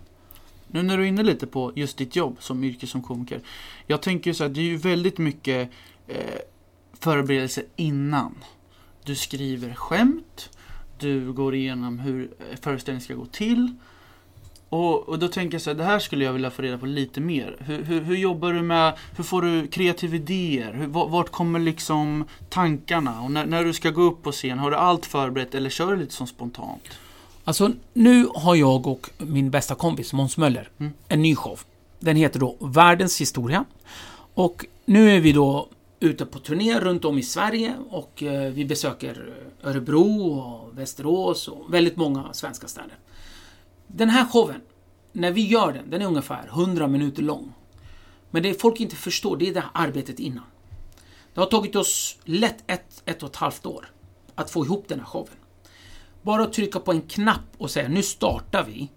[0.68, 3.40] Nu när du är inne lite på just ditt jobb som yrke som komiker.
[3.86, 5.70] Jag tänker så här, det är ju väldigt mycket
[6.08, 6.40] eh,
[7.00, 8.34] förberedelse innan.
[9.04, 10.50] Du skriver skämt,
[10.98, 13.74] du går igenom hur eh, föreställningen ska gå till.
[14.68, 16.86] Och, och då tänker jag så här, det här skulle jag vilja få reda på
[16.86, 17.56] lite mer.
[17.58, 20.72] Hur, hur, hur jobbar du med, hur får du kreativa idéer?
[20.72, 23.20] Hur, vart kommer liksom tankarna?
[23.20, 25.92] Och när, när du ska gå upp på scen, har du allt förberett eller kör
[25.92, 26.82] du lite som spontant?
[27.48, 30.92] Alltså, nu har jag och min bästa kompis Måns Möller Mm.
[31.08, 31.60] en ny show.
[32.00, 33.64] Den heter då Världens historia.
[34.34, 35.68] Och nu är vi då
[36.00, 41.74] ute på turné runt om i Sverige och eh, vi besöker Örebro och Västerås och
[41.74, 42.98] väldigt många svenska städer.
[43.86, 44.60] Den här showen,
[45.12, 47.52] när vi gör den, den är ungefär 100 minuter lång.
[48.30, 50.44] Men det folk inte förstår, det är det här arbetet innan.
[51.34, 53.90] Det har tagit oss lätt ett, ett och ett halvt år
[54.34, 55.36] att få ihop den här showen.
[56.26, 58.88] Bara att trycka på en knapp och säga nu startar vi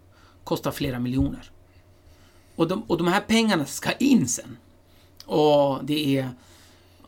[0.44, 1.50] kostar flera miljoner.
[2.56, 4.56] Och de, och de här pengarna ska in sen.
[5.24, 6.30] Och det är,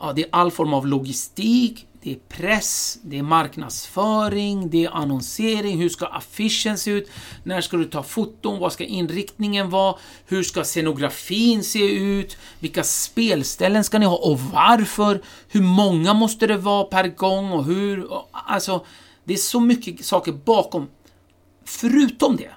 [0.01, 4.91] ja, det är all form av logistik, det är press, det är marknadsföring, det är
[4.91, 7.11] annonsering, hur ska affischen se ut,
[7.43, 12.85] när ska du ta foton, vad ska inriktningen vara, hur ska scenografin se ut, vilka
[12.85, 14.17] spelställen ska ni ha?
[14.17, 17.53] Och varför, hur många måste det vara per gång?
[17.53, 18.85] Och hur, alltså
[19.25, 20.89] det är så mycket saker bakom.
[21.65, 22.51] Förutom det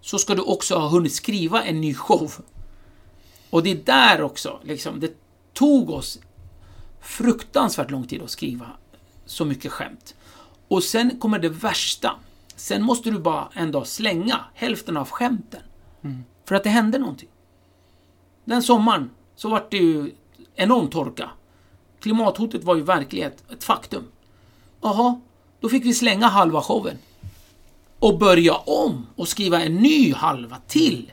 [0.00, 2.32] så ska du också ha hunnit skriva en ny show.
[3.50, 5.16] Och det är där också, liksom, det
[5.52, 6.18] tog oss
[7.00, 8.66] fruktansvärt lång tid att skriva
[9.26, 10.14] så mycket skämt.
[10.68, 12.16] Och sen kommer det värsta.
[12.56, 15.60] Sen måste du bara en dag slänga hälften av skämten.
[16.44, 17.28] För att det hände någonting.
[18.44, 20.14] Den sommaren så var det ju
[20.54, 21.30] enorm torka.
[22.00, 24.04] Klimathotet var ju verklighet, ett faktum.
[24.80, 25.20] Jaha,
[25.62, 26.98] då fick vi slänga halva showen.
[27.98, 31.12] Och börja om och skriva en ny halva till.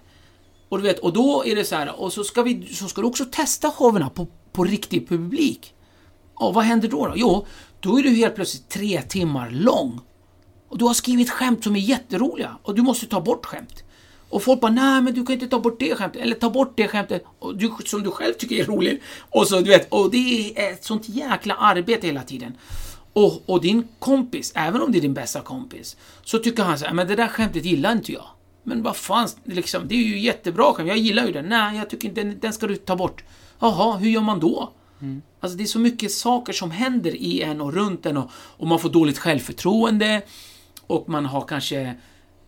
[0.69, 3.01] Och du vet, och då är det så här, och så ska, vi, så ska
[3.01, 5.73] du också testa showerna på, på riktig publik.
[6.33, 7.13] Och vad händer då, då?
[7.15, 7.45] Jo,
[7.79, 10.01] då är du helt plötsligt tre timmar lång.
[10.69, 13.83] Och du har skrivit skämt som är jätteroliga och du måste ta bort skämt.
[14.29, 16.73] Och folk bara, nej men du kan inte ta bort det skämtet, eller ta bort
[16.75, 19.01] det skämtet och du, som du själv tycker är roligt.
[19.29, 22.57] Och så, du vet, och det är ett sånt jäkla arbete hela tiden.
[23.13, 26.85] Och, och din kompis, även om det är din bästa kompis, så tycker han så
[26.85, 28.25] här, men det där skämtet gillar inte jag.
[28.63, 31.41] Men vad fan, liksom, det är ju jättebra skämt, jag gillar ju det.
[31.41, 33.23] Nej, jag tycker inte, den, den ska du ta bort.
[33.59, 34.71] Jaha, hur gör man då?
[35.01, 35.21] Mm.
[35.39, 38.67] Alltså det är så mycket saker som händer i en och runt en och, och
[38.67, 40.21] man får dåligt självförtroende
[40.87, 41.95] och man har kanske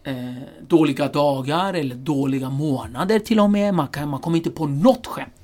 [0.03, 0.35] eh,
[0.67, 3.73] dåliga dagar eller dåliga månader till och med.
[3.73, 5.40] Man, kan, man kommer inte på något skämt.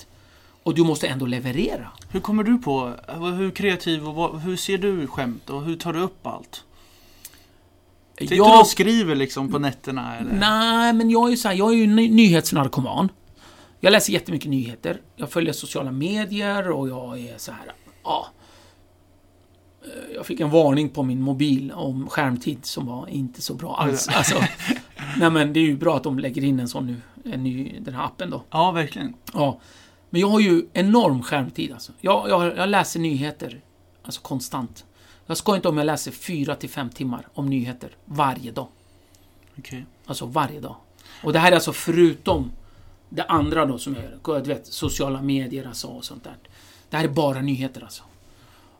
[0.67, 1.87] Och du måste ändå leverera.
[2.11, 2.93] Hur kommer du på,
[3.37, 6.63] hur kreativ och vad, hur ser du skämt och hur tar du upp allt?
[8.17, 10.31] Sitter du Jag, och skriver liksom på nätterna eller?
[10.33, 13.09] nej, men jag är ju så här, jag är ju ny, nyhetsnarkoman.
[13.79, 15.01] Jag läser jättemycket nyheter.
[15.15, 17.71] Jag följer sociala medier och jag är så här,
[18.03, 18.27] ja.
[19.83, 23.75] Eh, Jag fick en varning på min mobil om skärmtid som var inte så bra
[23.77, 24.07] alls.
[24.07, 24.35] Alltså,
[25.17, 26.95] nej men det är ju bra att de lägger in en sån nu,
[27.33, 28.43] en ny, den här appen då.
[28.51, 29.13] Ja, verkligen.
[29.33, 29.59] Ja.
[30.09, 31.91] Men jag har ju enorm skärmtid alltså.
[32.01, 33.61] Jag, jag, jag läser nyheter,
[34.03, 34.85] alltså konstant.
[35.25, 38.67] Jag ska inte om jag läser 4 till 5 timmar om nyheter varje dag.
[39.59, 39.85] Okej.
[40.05, 40.75] Alltså varje dag.
[41.23, 42.51] Och det här är alltså förutom
[43.09, 44.41] det andra då som jag gör.
[44.41, 46.37] Du vet, sociala medier alltså och sånt där.
[46.89, 48.03] Det här är bara nyheter alltså.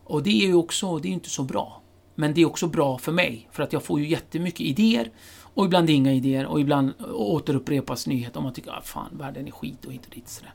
[0.03, 1.81] Och det är ju också, det är inte så bra.
[2.15, 5.11] Men det är också bra för mig, för att jag får ju jättemycket idéer.
[5.41, 9.47] Och ibland inga idéer och ibland återupprepas nyheter om man tycker att ah, fan, världen
[9.47, 10.29] är skit och hit och dit.
[10.29, 10.53] Sådär.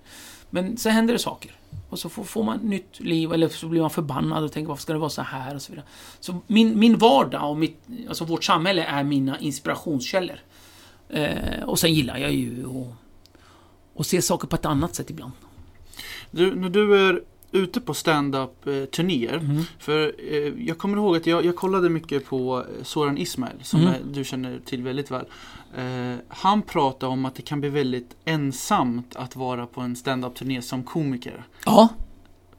[0.55, 1.53] Men så händer det saker.
[1.89, 4.83] Och så får, får man nytt liv, eller så blir man förbannad och tänker varför
[4.83, 5.87] ska det vara så här och så vidare.
[6.21, 10.39] Så min, min vardag och mitt, alltså vårt samhälle är mina inspirationskällor.
[11.09, 12.67] Eh, och sen gillar jag ju
[13.99, 15.33] att se saker på ett annat sätt ibland.
[16.31, 19.35] Du, när du är ute på stand-up eh, turnéer.
[19.37, 19.63] Mm.
[19.79, 23.81] För eh, jag kommer ihåg att jag, jag kollade mycket på eh, Soran Ismail som
[23.81, 23.93] Mm.
[23.93, 25.25] är, du känner till väldigt väl.
[25.77, 30.35] Eh, han pratade om att det kan bli väldigt ensamt att vara på en stand-up
[30.35, 31.45] turné som komiker.
[31.65, 31.89] Ja,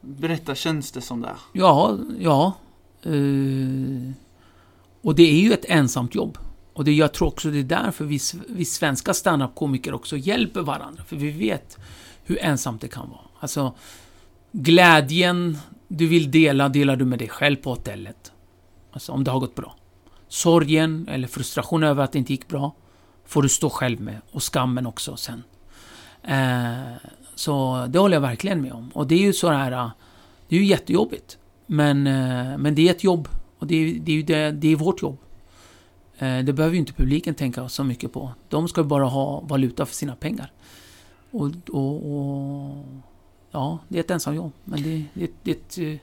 [0.00, 1.34] Berätta, känns det som det?
[1.52, 2.52] ja, ja.
[3.02, 4.12] Eh,
[5.02, 6.38] och det är ju ett ensamt jobb.
[6.72, 11.02] Och det, jag tror också det är därför vi, vi svenska standup-komiker också hjälper varandra.
[11.04, 11.78] För vi vet
[12.24, 13.20] hur ensamt det kan vara.
[13.40, 13.74] Alltså,
[14.54, 18.32] glädjen du vill dela, delar du med dig själv på hotellet.
[18.92, 19.76] Alltså om det har gått bra.
[20.28, 22.74] Sorgen eller frustrationen över att det inte gick bra
[23.24, 24.20] får du stå själv med.
[24.32, 25.42] Och skammen också sen.
[26.22, 26.94] Eh,
[27.34, 28.90] så det håller jag verkligen med om.
[28.94, 29.72] Och det är ju så här...
[29.72, 29.90] Eh,
[30.48, 31.38] det är ju jättejobbigt.
[31.66, 33.28] Men, eh, men det är ett jobb.
[33.58, 35.18] Och det är, det är ju det, det är vårt jobb.
[36.18, 38.32] Eh, Det behöver ju inte publiken tänka så mycket på.
[38.48, 40.52] De ska ju bara ha valuta för sina pengar.
[41.30, 42.86] Och, och, och
[43.54, 44.52] ja, det är ett ensamjobb.
[44.64, 46.00] Men det, det, det, är ett, eh,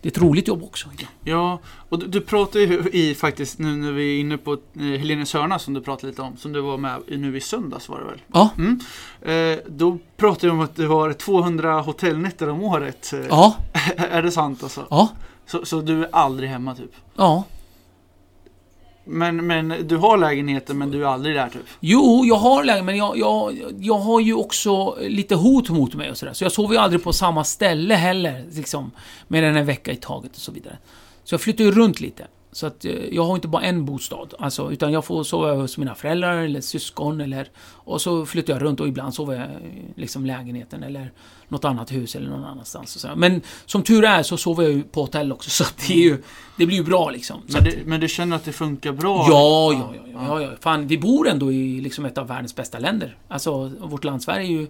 [0.00, 0.88] det är ett roligt jobb också.
[1.24, 1.58] Ja,
[1.88, 5.34] och du, du pratar ju i faktiskt nu när vi är inne på eh, Helenius
[5.34, 6.36] hörna som du pratade lite om.
[6.36, 8.20] Som du var med i nu i söndags var det väl?
[8.32, 8.50] Ja.
[8.58, 8.80] Mm.
[9.22, 13.12] Eh, då pratade du om att det var 200 hotellnätter om året.
[13.30, 13.56] Ja,
[13.96, 14.86] är det sant alltså?
[14.90, 15.08] ja,
[15.46, 16.92] Så, så du är aldrig hemma typ?
[17.16, 17.44] ja.
[19.08, 21.62] Men, men du har lägenheten men du är aldrig där typ?
[21.80, 26.10] Jo, jag har lägenheten, men jag, jag, jag har ju också lite hot mot mig
[26.10, 26.32] och sådär.
[26.32, 28.90] Så jag sover ju aldrig på samma ställe heller, liksom.
[29.28, 30.78] Mer än en vecka i taget och så vidare.
[31.24, 32.26] Så jag flyttar ju runt lite.
[32.56, 35.78] Så att eh, jag har inte bara en bostad, alltså, utan jag får sova hos
[35.78, 37.48] mina föräldrar eller syskon eller...
[37.68, 41.12] Och så flyttar jag runt och ibland sover jag i liksom lägenheten eller
[41.48, 42.94] något annat hus eller någon annanstans.
[42.94, 43.08] Och så.
[43.16, 46.02] Men som tur är så sover jag ju på hotell också, så att det är
[46.02, 46.22] ju...
[46.58, 47.40] Det blir ju bra liksom.
[47.46, 49.26] Men, att, det, men du känner att det funkar bra?
[49.28, 50.50] Ja, ja, ja, ja, ja.
[50.60, 53.16] Fan, vi bor ändå i liksom ett av världens bästa länder.
[53.28, 54.66] Alltså, vårt land Sverige är ju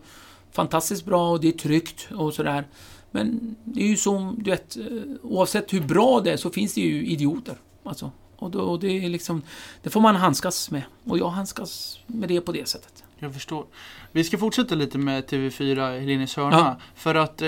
[0.53, 2.65] fantastiskt bra och det är tryggt och sådär.
[3.11, 4.85] Men det är ju som, du vet, eh,
[5.23, 7.55] oavsett hur bra det är så finns det ju idioter.
[7.87, 9.43] Alltså, och, då, och det är liksom,
[9.83, 10.83] det får man handskas med.
[11.05, 13.05] Och jag handskas med det på det sättet.
[13.19, 13.65] Jag förstår.
[14.13, 16.57] Vi ska fortsätta lite med TV4 Helenius hörna.
[16.59, 16.77] Ja.
[16.95, 17.47] För att eh,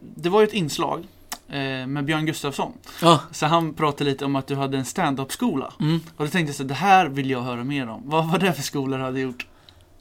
[0.00, 1.06] det var ju ett inslag
[1.48, 2.72] eh, med Björn Gustafsson.
[3.02, 3.20] Ja.
[3.32, 5.72] Så han pratade lite om att du hade en stand-up-skola.
[5.80, 6.00] Mm.
[6.16, 8.02] Och då tänkte jag så det här vill jag höra mer om.
[8.04, 9.46] Vad var det för skolor du hade gjort?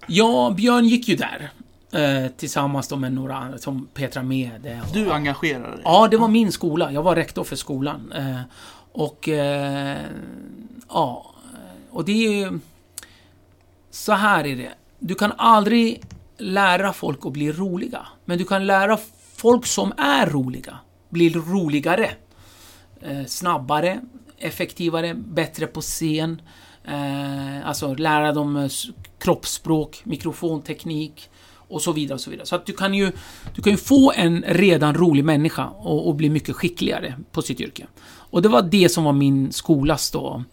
[0.08, 1.52] Ja, Björn gick ju där.
[1.92, 4.82] Eh, tillsammans då med några andra, som Petra Mede.
[4.88, 5.82] Och, Du engagerade dig.
[5.84, 6.92] Ja, det var min skola.
[6.92, 8.12] Jag var rektor för skolan.
[8.16, 8.40] Eh,
[8.94, 9.30] och...
[9.30, 10.02] Eh,
[10.90, 11.34] ja.
[11.92, 12.60] Och det är ju...
[13.90, 14.74] Så här är det.
[15.00, 16.04] Du kan aldrig
[16.38, 18.08] lära folk att bli roliga.
[18.26, 18.98] Men du kan lära
[19.36, 20.80] folk som är roliga
[21.14, 22.12] bli roligare.
[23.02, 24.02] Eh, snabbare,
[24.38, 26.42] effektivare, bättre på scen.
[26.86, 28.70] Eh, alltså lära dem
[29.20, 31.30] kroppsspråk, mikrofonteknik
[31.74, 32.16] och så vidare.
[32.16, 32.46] och Så vidare.
[32.46, 33.12] Så att du kan ju,
[33.56, 37.62] du kan ju få en redan rolig människa och, och bli mycket skickligare på sitt
[37.62, 37.88] yrke.
[38.06, 40.44] Och det var det som var min skolas då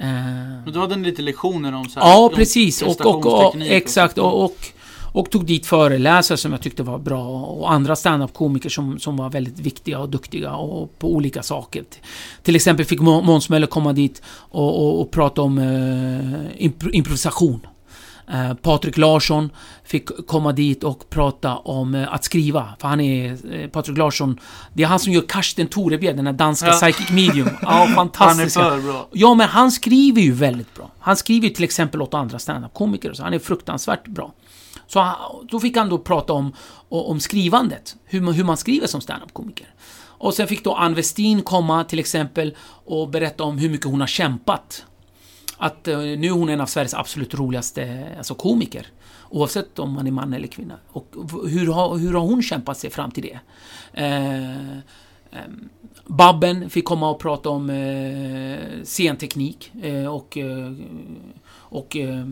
[0.00, 2.82] Eh, du hade lite lektioner om så här, Ja, precis.
[2.82, 4.18] Och, och, och, exakt.
[4.18, 4.56] Och, och,
[5.12, 9.30] och tog dit föreläsare som jag tyckte var bra och andra standup-komiker som, som var
[9.30, 11.84] väldigt viktiga och duktiga och på olika saker.
[12.42, 15.64] Till exempel fick Må- Måns Möller komma dit och, och, och prata om eh,
[16.66, 17.66] impro- improvisation.
[18.32, 19.50] Eh, Patrik Larsson
[19.84, 22.68] fick komma dit och prata om eh, att skriva.
[22.80, 23.54] För han är...
[23.54, 24.40] Eh, Patrik Larsson,
[24.74, 26.72] det är han som gör Karsten Torebjer, den här danska Ja.
[26.72, 27.48] psychic medium.
[27.62, 29.08] Ja, Han är för bra.
[29.12, 30.90] Ja, men han skriver ju väldigt bra.
[30.98, 33.22] Han skriver ju till exempel åt andra standup-komiker och så.
[33.22, 34.32] Han är fruktansvärt bra.
[34.86, 35.14] Så han,
[35.50, 36.52] då fick han då prata om,
[36.88, 37.96] om skrivandet.
[38.04, 39.66] Hur, man- hur man skriver som standup-komiker.
[40.20, 42.54] Och sen fick då Ann Westin komma till exempel
[42.86, 44.84] och berätta om hur mycket hon har kämpat.
[45.58, 48.86] Att eh, nu är hon en av Sveriges absolut roligaste alltså komiker.
[49.30, 50.74] Oavsett om man är man eller kvinna.
[50.88, 51.14] Och
[51.48, 53.38] hur har, hur har hon kämpat sig fram till det?
[53.92, 55.48] Eh, eh,
[56.06, 60.72] Babben fick komma och prata om eh, scenteknik eh, och, eh,
[61.50, 62.26] och eh,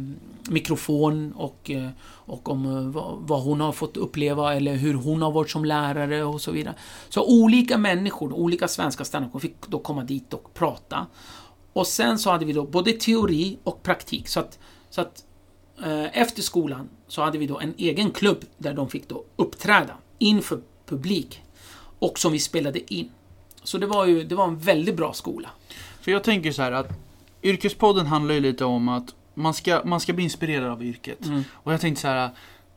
[0.50, 5.22] mikrofon och, eh, och om eh, vad, vad hon har fått uppleva eller hur hon
[5.22, 6.74] har varit som lärare och så vidare.
[7.08, 11.06] Så olika människor, olika svenska standup fick då komma dit och prata.
[11.76, 14.28] Och sen så hade vi då både teori och praktik.
[14.28, 14.58] Så att,
[14.90, 15.24] så att
[15.84, 19.96] eh, efter skolan så hade vi då en egen klubb där de fick då uppträda
[20.18, 21.42] inför publik.
[21.98, 23.10] Och som vi spelade in.
[23.62, 25.48] Så det var ju det var en väldigt bra skola.
[26.00, 26.88] För jag tänker så här att
[27.42, 31.26] Yrkespodden handlar ju lite om att man ska, man ska bli inspirerad av yrket.
[31.26, 31.44] Mm.
[31.50, 32.30] Och jag tänkte så här,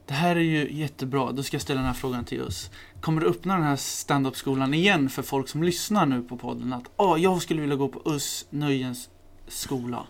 [0.10, 2.70] det här är ju jättebra, då ska jag ställa den här frågan till oss.
[3.02, 6.74] Kommer du öppna den här standup-skolan igen för folk som lyssnar nu på podden?
[6.74, 9.10] Att oh, jag skulle vilja gå på US Nöjens
[9.48, 10.04] skola.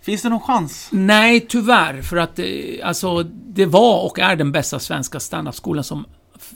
[0.00, 0.88] Finns det någon chans?
[0.92, 2.02] Nej, tyvärr.
[2.02, 2.46] För att eh,
[2.84, 6.06] alltså, det var och är den bästa svenska standup-skolan som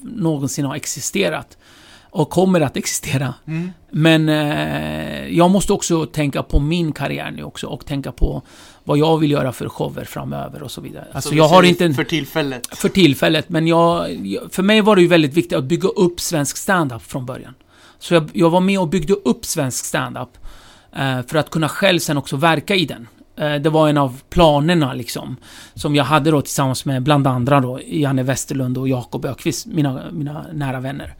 [0.02, 1.58] någonsin har existerat.
[2.10, 3.34] Och kommer att existera.
[3.46, 3.70] Mm.
[3.90, 8.42] Men eh, jag måste också tänka på min karriär nu också och tänka på
[8.84, 11.06] vad jag vill göra för shower framöver och så vidare.
[11.12, 12.66] Alltså Så jag vi har inte en, För tillfället.
[12.78, 16.20] för tillfället, men jag, jag- för mig var det ju väldigt viktigt att bygga upp
[16.20, 17.54] svensk stand-up från början.
[17.98, 20.28] Så jag, jag var med och byggde upp svensk stand-up
[20.96, 23.08] eh, för att kunna själv sen också verka i den.
[23.36, 25.36] Eh, det var en av planerna liksom,
[25.74, 30.02] som jag hade då tillsammans med bland andra då Janne Westerlund och Jakob Ökvist, mina,
[30.12, 31.14] mina nära vänner.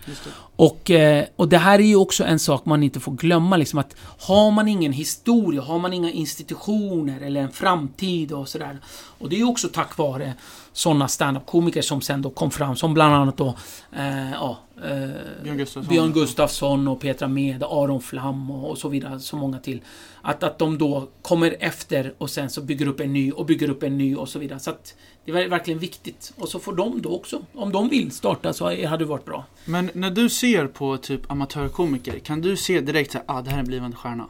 [0.58, 3.78] Och, eh, och det här är ju också en sak man inte får glömma, liksom
[3.78, 8.78] att har man ingen historia, har man inga institutioner eller en framtid och sådär.
[9.18, 10.34] Och det är ju också tack vare
[10.72, 13.54] sådana standup-komiker som sen då kom fram, som bland annat då,
[13.96, 15.08] eh, ja, eh,
[15.42, 15.88] Björn Gustafsson.
[15.88, 19.80] Björn Gustafsson och Petra Mede, Aron Flam och, och så vidare, så många till.
[20.22, 23.70] Att, att de då kommer efter och sen så bygger upp en ny och bygger
[23.70, 24.58] upp en ny och så vidare.
[24.58, 24.94] Så att
[25.32, 26.32] det är verkligen viktigt.
[26.36, 29.44] Och så får de då också, om de vill starta så hade det varit bra.
[29.64, 33.56] Men när du ser på typ amatörkomiker, kan du se direkt att ah, det här
[33.56, 34.26] är en blivande stjärna?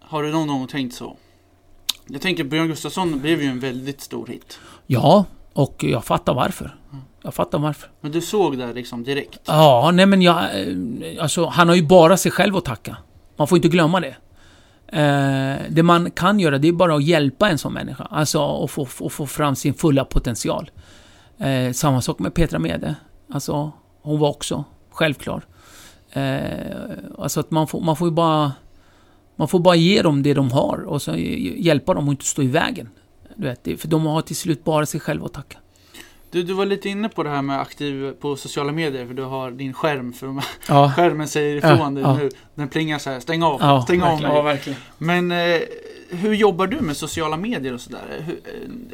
[0.00, 1.16] Har du någon gång tänkt så?
[2.06, 4.58] Jag tänker Björn Gustafsson blev ju en väldigt stor hit.
[4.86, 6.76] Ja, och jag fattar varför.
[7.22, 7.90] Jag fattar varför.
[8.00, 9.40] Men du såg det liksom direkt?
[9.44, 10.36] Ja, nej men jag...
[10.60, 12.96] eh, Alltså, han har ju bara sig själv att tacka.
[13.36, 14.16] Man får inte glömma det.
[14.88, 18.04] Eh, det man kan göra, det är bara att hjälpa en sån människa.
[18.04, 20.70] Alltså, att få, få, få fram sin fulla potential.
[21.38, 22.94] Eh, samma sak med Petra Mede.
[23.32, 23.72] Alltså,
[24.02, 25.42] hon var också självklar.
[26.12, 26.50] Eh,
[27.18, 28.52] alltså att man får, man får ju bara...
[29.38, 32.42] Man får bara ge dem det de har och så hjälpa dem att inte stå
[32.42, 32.88] i vägen.
[33.36, 35.58] Du vet, för de har till slut bara sig själva att tacka.
[36.36, 39.22] Du, du var lite inne på det här med aktiv på sociala medier, för du
[39.22, 42.16] har din skärm, för Ja, skärmen säger ifrån Ja, dig ja.
[42.16, 42.30] nu.
[42.54, 44.28] Den plingar så här, stäng av, ja stäng av verkligen.
[44.32, 44.38] mig.
[44.38, 44.78] Ja, verkligen.
[44.98, 45.60] Men eh,
[46.10, 48.02] hur jobbar du med sociala medier och sådär?
[48.18, 48.34] Eh,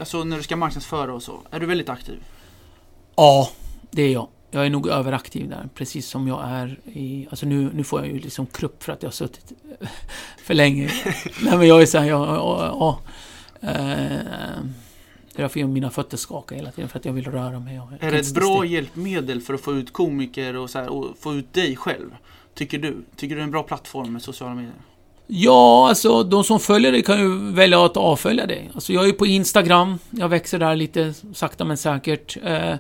[0.01, 2.23] Alltså när du ska marknadsföra och så, är du väldigt aktiv?
[3.17, 3.49] Ja,
[3.91, 4.29] det är jag.
[4.51, 7.27] Jag är nog överaktiv där, precis som jag är i...
[7.31, 9.53] Alltså nu, nu får jag ju liksom krupp för att jag har suttit
[10.45, 10.91] för länge.
[11.43, 12.21] Nej men jag är såhär, jag...
[12.29, 12.99] Ja,
[13.61, 14.57] ja, eh,
[15.35, 17.81] det är därför jag- mina fötter skakar hela tiden, för att jag vill röra mig.
[18.01, 21.35] Är det ett bra hjälpmedel för att få ut komiker och, så här, och få
[21.35, 22.11] ut dig själv?
[22.55, 22.97] Tycker du?
[23.17, 24.73] Tycker du det är en bra plattform med sociala medier?
[25.27, 28.71] Ja, alltså de som följer dig kan ju välja att avfölja dig.
[28.75, 32.37] Alltså jag är på Instagram, jag växer där lite sakta men säkert.
[32.45, 32.75] Eh,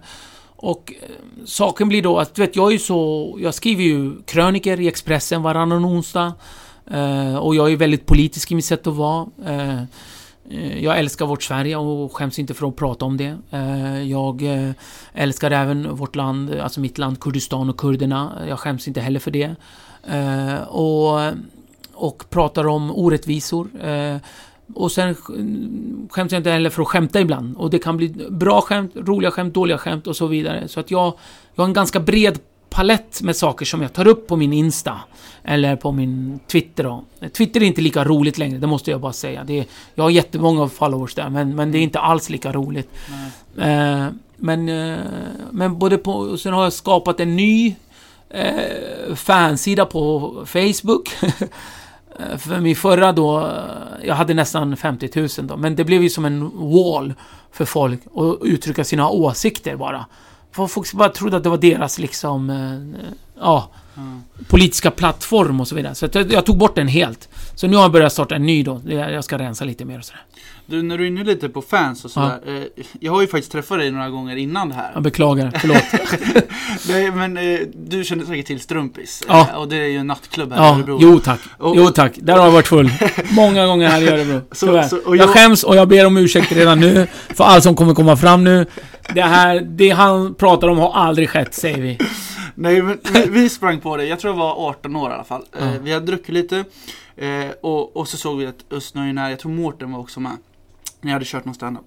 [0.56, 1.08] och eh,
[1.44, 3.36] saken blir då att, du vet, jag är ju så...
[3.40, 6.32] Jag skriver ju kröniker i Expressen varannan onsdag.
[6.90, 9.26] Eh, och jag är väldigt politisk i mitt sätt att vara.
[10.52, 13.36] Eh, jag älskar vårt Sverige och skäms inte för att prata om det.
[13.50, 14.70] Eh, jag eh,
[15.12, 18.32] älskar även vårt land, alltså mitt land Kurdistan och kurderna.
[18.48, 19.54] Jag skäms inte heller för det.
[20.68, 21.20] Och
[21.94, 23.68] och pratar om orättvisor.
[24.74, 25.14] Och sen
[26.10, 27.56] skäms jag inte heller för att skämta ibland.
[27.56, 30.68] Och det kan bli bra skämt, roliga skämt, dåliga skämt och så vidare.
[30.68, 31.14] Så att jag,
[31.54, 32.38] jag har en ganska bred
[32.72, 35.00] palett med saker som jag tar upp på min Insta.
[35.44, 37.04] Eller på min Twitter då.
[37.32, 39.44] Twitter är inte lika roligt längre, det måste jag bara säga.
[39.44, 42.90] Det är, jag har jättemånga followers där, men, men det är inte alls lika roligt.
[43.58, 44.06] Eh,
[44.36, 44.98] men, eh,
[45.50, 46.38] men både på...
[46.38, 47.74] Sen har jag skapat en ny
[48.30, 51.08] eh, fansida på Facebook.
[52.38, 56.10] För min förra då, eh, jag hade nästan 50 000 då, men det blev ju
[56.10, 57.14] som en wall
[57.52, 60.06] för folk att uttrycka sina åsikter bara.
[60.52, 64.02] Folk bara trodde att det var deras liksom, eh, ja ja,
[64.48, 65.94] politiska plattform och så vidare.
[65.94, 67.28] Så jag, jag tog bort den helt.
[67.54, 68.80] Så nu har jag börjat starta en ny då.
[68.86, 70.22] Jag ska rensa lite mer och sådär.
[70.66, 72.38] Du, när du är inne lite på fans och sådär.
[72.46, 72.62] Eh,
[73.00, 74.90] jag har ju faktiskt träffat dig några gånger innan det här.
[74.94, 75.82] Jag beklagar, förlåt.
[76.88, 79.22] Nej, men eh, du känner säkert till Strumpis.
[79.28, 79.48] Ja.
[79.52, 80.98] Eh, och det är ju en nattklubb här i Ja, Örebro.
[81.00, 81.40] jo tack.
[81.58, 82.12] Och- Jo tack.
[82.16, 82.90] Där har jag varit full.
[83.30, 84.40] Många gånger här i Örebro.
[84.52, 85.16] Så- så- jag...
[85.16, 87.06] jag- skäms och jag ber om ursäkt redan nu.
[87.34, 88.66] För allt som kommer komma fram nu.
[89.14, 91.98] Det här, det han pratar om har aldrig skett, säger vi.
[92.54, 95.24] Nej men vi, vi sprang på det, jag tror jag var 18 år i alla
[95.24, 95.44] fall.
[95.52, 95.78] Eh, Ja.
[95.82, 96.64] vi hade druckit lite
[97.16, 100.36] eh, och, och så såg vi att Östnöjen är, jag tror Mårten var också med.
[101.00, 101.84] När jag hade kört någon standup.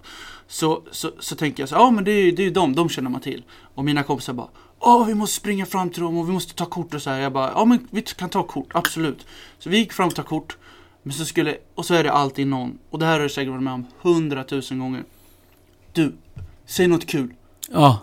[0.47, 2.89] Så, så, så tänker jag så ja men det är ju det är dem, de
[2.89, 3.43] känner man till.
[3.75, 4.47] Och mina kompisar bara
[4.79, 7.19] Åh vi måste springa fram till dem och vi måste ta kort och så här.
[7.19, 9.25] Jag bara, ja men vi kan ta kort, absolut.
[9.59, 10.57] Så vi gick fram och tog kort.
[11.03, 13.51] Men så skulle, och så är det alltid någon, och det här har du säkert
[13.51, 15.03] varit med om hundratusen gånger.
[15.93, 16.15] Du,
[16.65, 17.33] säg något kul.
[17.69, 17.99] Ja.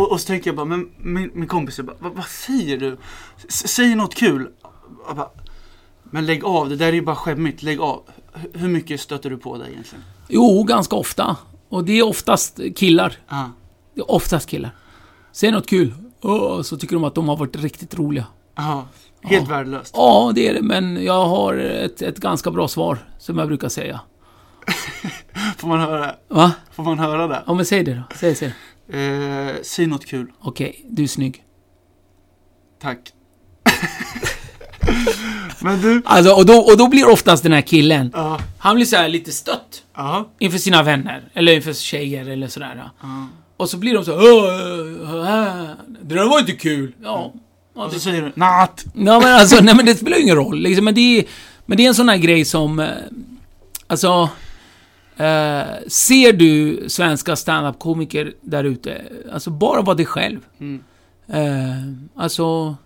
[0.00, 2.76] Och, och så tänker jag bara, men min, min kompis är bara, vad, vad säger
[2.78, 2.96] du?
[3.48, 4.48] S säg något kul.
[5.06, 5.28] Jag bara,
[6.10, 8.02] men lägg av, det där är ju bara skämmigt, lägg av.
[8.34, 10.04] H- hur mycket stöter du på det egentligen?
[10.28, 11.36] Jo, ganska ofta.
[11.68, 13.16] Och det är oftast killar.
[13.28, 13.44] Ah.
[13.94, 14.70] Det är oftast killar.
[15.32, 15.94] Säg något kul.
[16.22, 18.26] Åh, så tycker de att de har varit riktigt roliga.
[18.58, 18.86] Aha.
[19.22, 19.54] Helt Ja.
[19.56, 19.94] värdelöst.
[19.96, 23.68] Ja, det är det, men jag har ett, ett ganska bra svar, som jag brukar
[23.68, 24.00] säga.
[25.56, 26.52] Får man höra, Va?
[26.72, 27.42] får man höra det?
[27.46, 28.02] Ja, men säg det då.
[28.16, 28.54] Säg, säg.
[28.92, 31.44] Eh, säg något kul, Okej, du är snygg.
[32.82, 32.98] tack.
[35.60, 38.86] men du, Alltså, och då, och då blir oftast den här killen, ja, han blir
[38.86, 39.82] så här lite stött.
[39.96, 42.90] ja, Inför sina vänner, eller inför tjejer eller sådär.
[43.02, 43.26] ja.
[43.56, 45.70] Och så blir de så "Åh, äh,
[46.02, 46.92] Det där var inte kul.
[47.02, 47.32] Ja.
[47.74, 48.84] ja Och så det, säger du, natt.
[48.94, 50.58] ja men alltså, nej men det spelar ju ingen roll.
[50.60, 51.24] Liksom, men, det är,
[51.66, 52.78] men det är en sån här grej som...
[52.80, 52.86] eh,
[53.86, 54.28] Alltså...
[55.20, 59.02] Eh, ser du svenska standup-komiker där ute,
[59.32, 60.38] alltså bara var dig själv.
[60.60, 60.82] Mm.
[61.28, 62.76] Eh, alltså...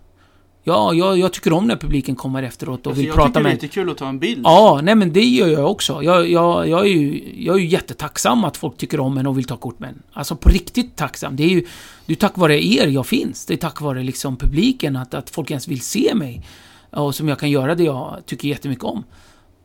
[0.67, 3.39] Ja, jag, jag tycker om när publiken kommer efteråt och Alltså, vill jag prata tycker
[3.39, 4.41] det är med lite kul att ta en bild.
[4.43, 6.03] Ja, nej men det gör jag också.
[6.03, 9.37] Jag, jag, jag, är ju, jag är ju jättetacksam att folk tycker om en och
[9.37, 10.01] vill ta kort med en.
[10.13, 11.35] Alltså på riktigt tacksam.
[11.35, 11.65] Det är ju
[12.05, 13.45] det är tack vare er jag finns.
[13.45, 16.45] Det är tack vare liksom publiken, att, att folk ens vill se mig.
[16.89, 19.03] Och som jag kan göra det jag tycker jättemycket om.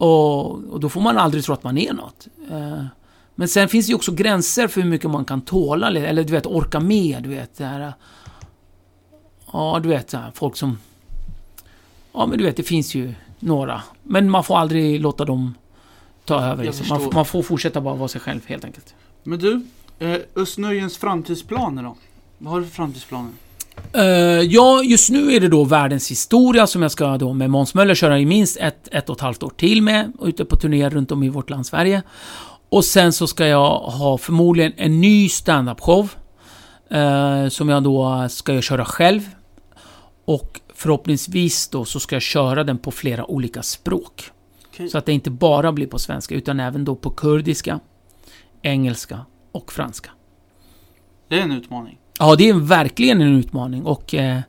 [0.01, 2.29] Och, och då får man aldrig tro att man är något.
[2.51, 2.85] Eh,
[3.35, 6.33] Men sen finns det ju också gränser för hur mycket man kan tåla, eller du
[6.33, 7.57] vet, orka med, du vet.
[7.57, 7.93] Det här,
[9.53, 10.79] ja, du vet, här, folk som...
[12.13, 13.83] Ja, men du vet, det finns ju några.
[14.03, 15.55] Men man får aldrig låta dem
[16.25, 16.65] ta över.
[16.65, 16.87] Liksom.
[16.89, 18.95] Man, man får fortsätta bara vara sig själv, helt enkelt.
[19.23, 19.67] Men du,
[19.99, 21.97] eh, Östnöjens framtidsplaner då?
[22.39, 23.33] Vad har du för framtidsplaner?
[23.93, 24.03] Eh,
[24.41, 27.95] ja, just nu är det då världens historia som jag ska då med Måns Möller
[27.95, 30.13] köra i minst ett, ett och ett halvt år till med.
[30.19, 32.03] och Ute på turné runt om i vårt land Sverige.
[32.69, 36.09] Och sen så ska jag ha förmodligen en ny standup-show.
[36.91, 39.23] eh, som jag då ska köra själv.
[40.25, 44.31] Och förhoppningsvis då så ska jag köra den på flera olika språk.
[44.73, 44.89] Okej.
[44.89, 47.81] Så att det inte bara blir på svenska utan även då på kurdiska,
[48.63, 50.11] engelska och franska.
[51.29, 52.00] Det är en utmaning.
[52.21, 54.41] Ja, det är verkligen en utmaning och, eh,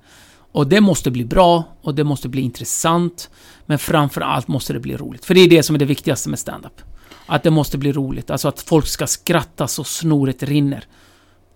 [0.51, 3.29] och det måste bli bra och det måste bli intressant.
[3.65, 5.25] Men framför allt måste det bli roligt.
[5.25, 6.81] För det är det som är det viktigaste med stand-up.
[7.25, 8.29] Att det måste bli roligt.
[8.29, 10.85] Alltså att folk ska skratta så snoret rinner.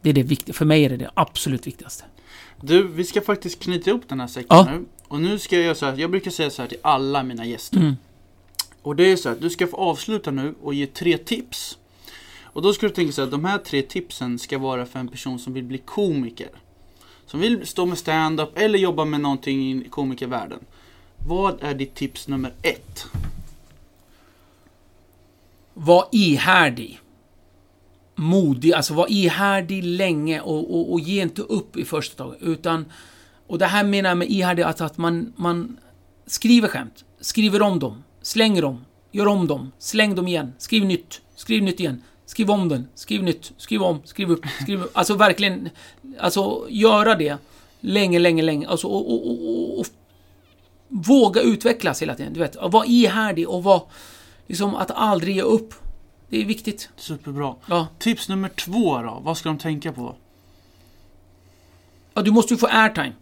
[0.01, 0.53] Det är det viktiga.
[0.53, 2.03] För mig är det det absolut viktigaste.
[2.61, 4.67] Du, vi ska faktiskt knyta ihop den här säcken Ja.
[4.71, 4.85] nu.
[5.07, 7.45] Och nu ska jag göra så här, jag brukar säga så här till alla mina
[7.45, 7.77] gäster.
[7.77, 7.95] Mm.
[8.81, 11.77] Och det är så här, du ska få avsluta nu och ge tre tips.
[12.55, 15.07] Och då ska du tänka så att de här tre tipsen ska vara för en
[15.07, 16.49] person som vill bli komiker.
[17.25, 20.59] Som vill stå med stand-up eller jobba med någonting i komikervärlden.
[21.27, 23.05] Vad är ditt tips nummer ett?
[25.73, 26.99] Var ihärdig.
[28.15, 32.41] Modig, alltså var ihärdig länge och, och, och ge inte upp i första taget.
[32.41, 32.85] Utan,
[33.47, 35.77] och det här menar jag med ihärdig, att, att man, man
[36.25, 41.21] skriver skämt, skriver om dem, slänger dem, gör om dem, släng dem igen, skriv nytt,
[41.35, 44.91] skriv nytt igen, skriv om den, skriv nytt, skriv om, skriv upp, skriv upp.
[44.93, 45.69] Alltså verkligen,
[46.19, 47.37] alltså göra det
[47.79, 48.67] länge, länge, länge.
[48.67, 49.85] Alltså, och, och, och, och,
[50.87, 52.33] våga utvecklas hela tiden.
[52.33, 53.83] Du vet, var ihärdig och var,
[54.47, 55.73] liksom att aldrig ge upp.
[56.29, 56.89] Det är viktigt.
[56.95, 57.55] Superbra.
[57.69, 57.87] Ja.
[57.99, 60.15] Tips nummer två då, vad ska de tänka på?
[62.13, 63.13] Ja, du måste ju få airtime.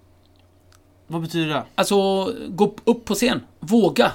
[1.08, 1.64] Vad betyder det?
[1.76, 1.96] Alltså,
[2.50, 3.42] gå upp på scen.
[3.60, 4.12] Våga.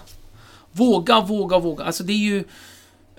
[0.73, 1.85] Våga, våga, våga.
[1.85, 2.45] Alltså det är ju...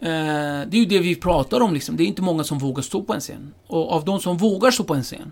[0.01, 1.97] Eh, det är ju det vi pratar om liksom.
[1.97, 3.53] Det är inte många som vågar stå på en scen.
[3.67, 5.31] Och av de som vågar stå på en scen,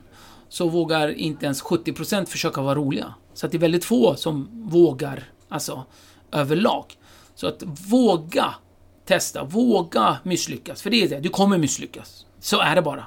[0.49, 3.13] så vågar inte ens 70% försöka vara roliga.
[3.33, 5.85] Så att det är väldigt få som vågar, alltså,
[6.31, 6.85] överlag.
[7.35, 8.53] Så att våga
[9.05, 10.81] testa, våga misslyckas.
[10.81, 12.25] För det är det, du kommer misslyckas.
[12.39, 13.05] Så är det bara.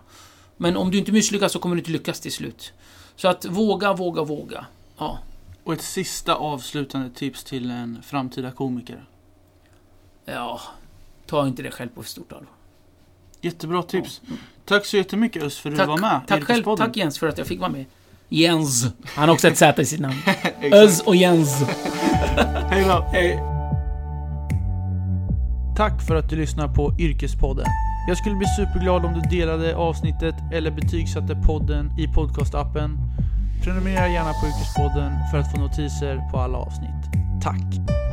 [0.57, 2.73] Men om du inte misslyckas så kommer du inte lyckas till slut.
[3.17, 4.67] Så att våga, våga, våga.
[4.99, 5.19] Ja.
[5.65, 9.05] Och ett sista avslutande tips till en framtida komiker.
[10.25, 10.61] Ja,
[11.31, 12.53] ta inte det själv på för stort allvar.
[13.41, 14.21] Jättebra tips.
[14.65, 16.21] Tack så jättemycket Us för att du var med.
[16.25, 17.85] i tack själv, tack Jens för att jag fick vara med.
[18.29, 18.87] Jens.
[19.05, 20.15] Han har också ett Z i sitt namn.
[20.73, 21.63] Öz och Jens.
[22.71, 23.07] Hej då.
[23.13, 23.39] Hej.
[25.77, 27.67] Tack för att du lyssnar på Yrkespodden.
[28.09, 32.99] Jag skulle bli superglad om du delade avsnittet eller betygsatte podden i podcastappen.
[33.65, 37.23] Prenumerera gärna på Yrkespodden för att få notiser på alla avsnitt.
[37.43, 38.10] Tack!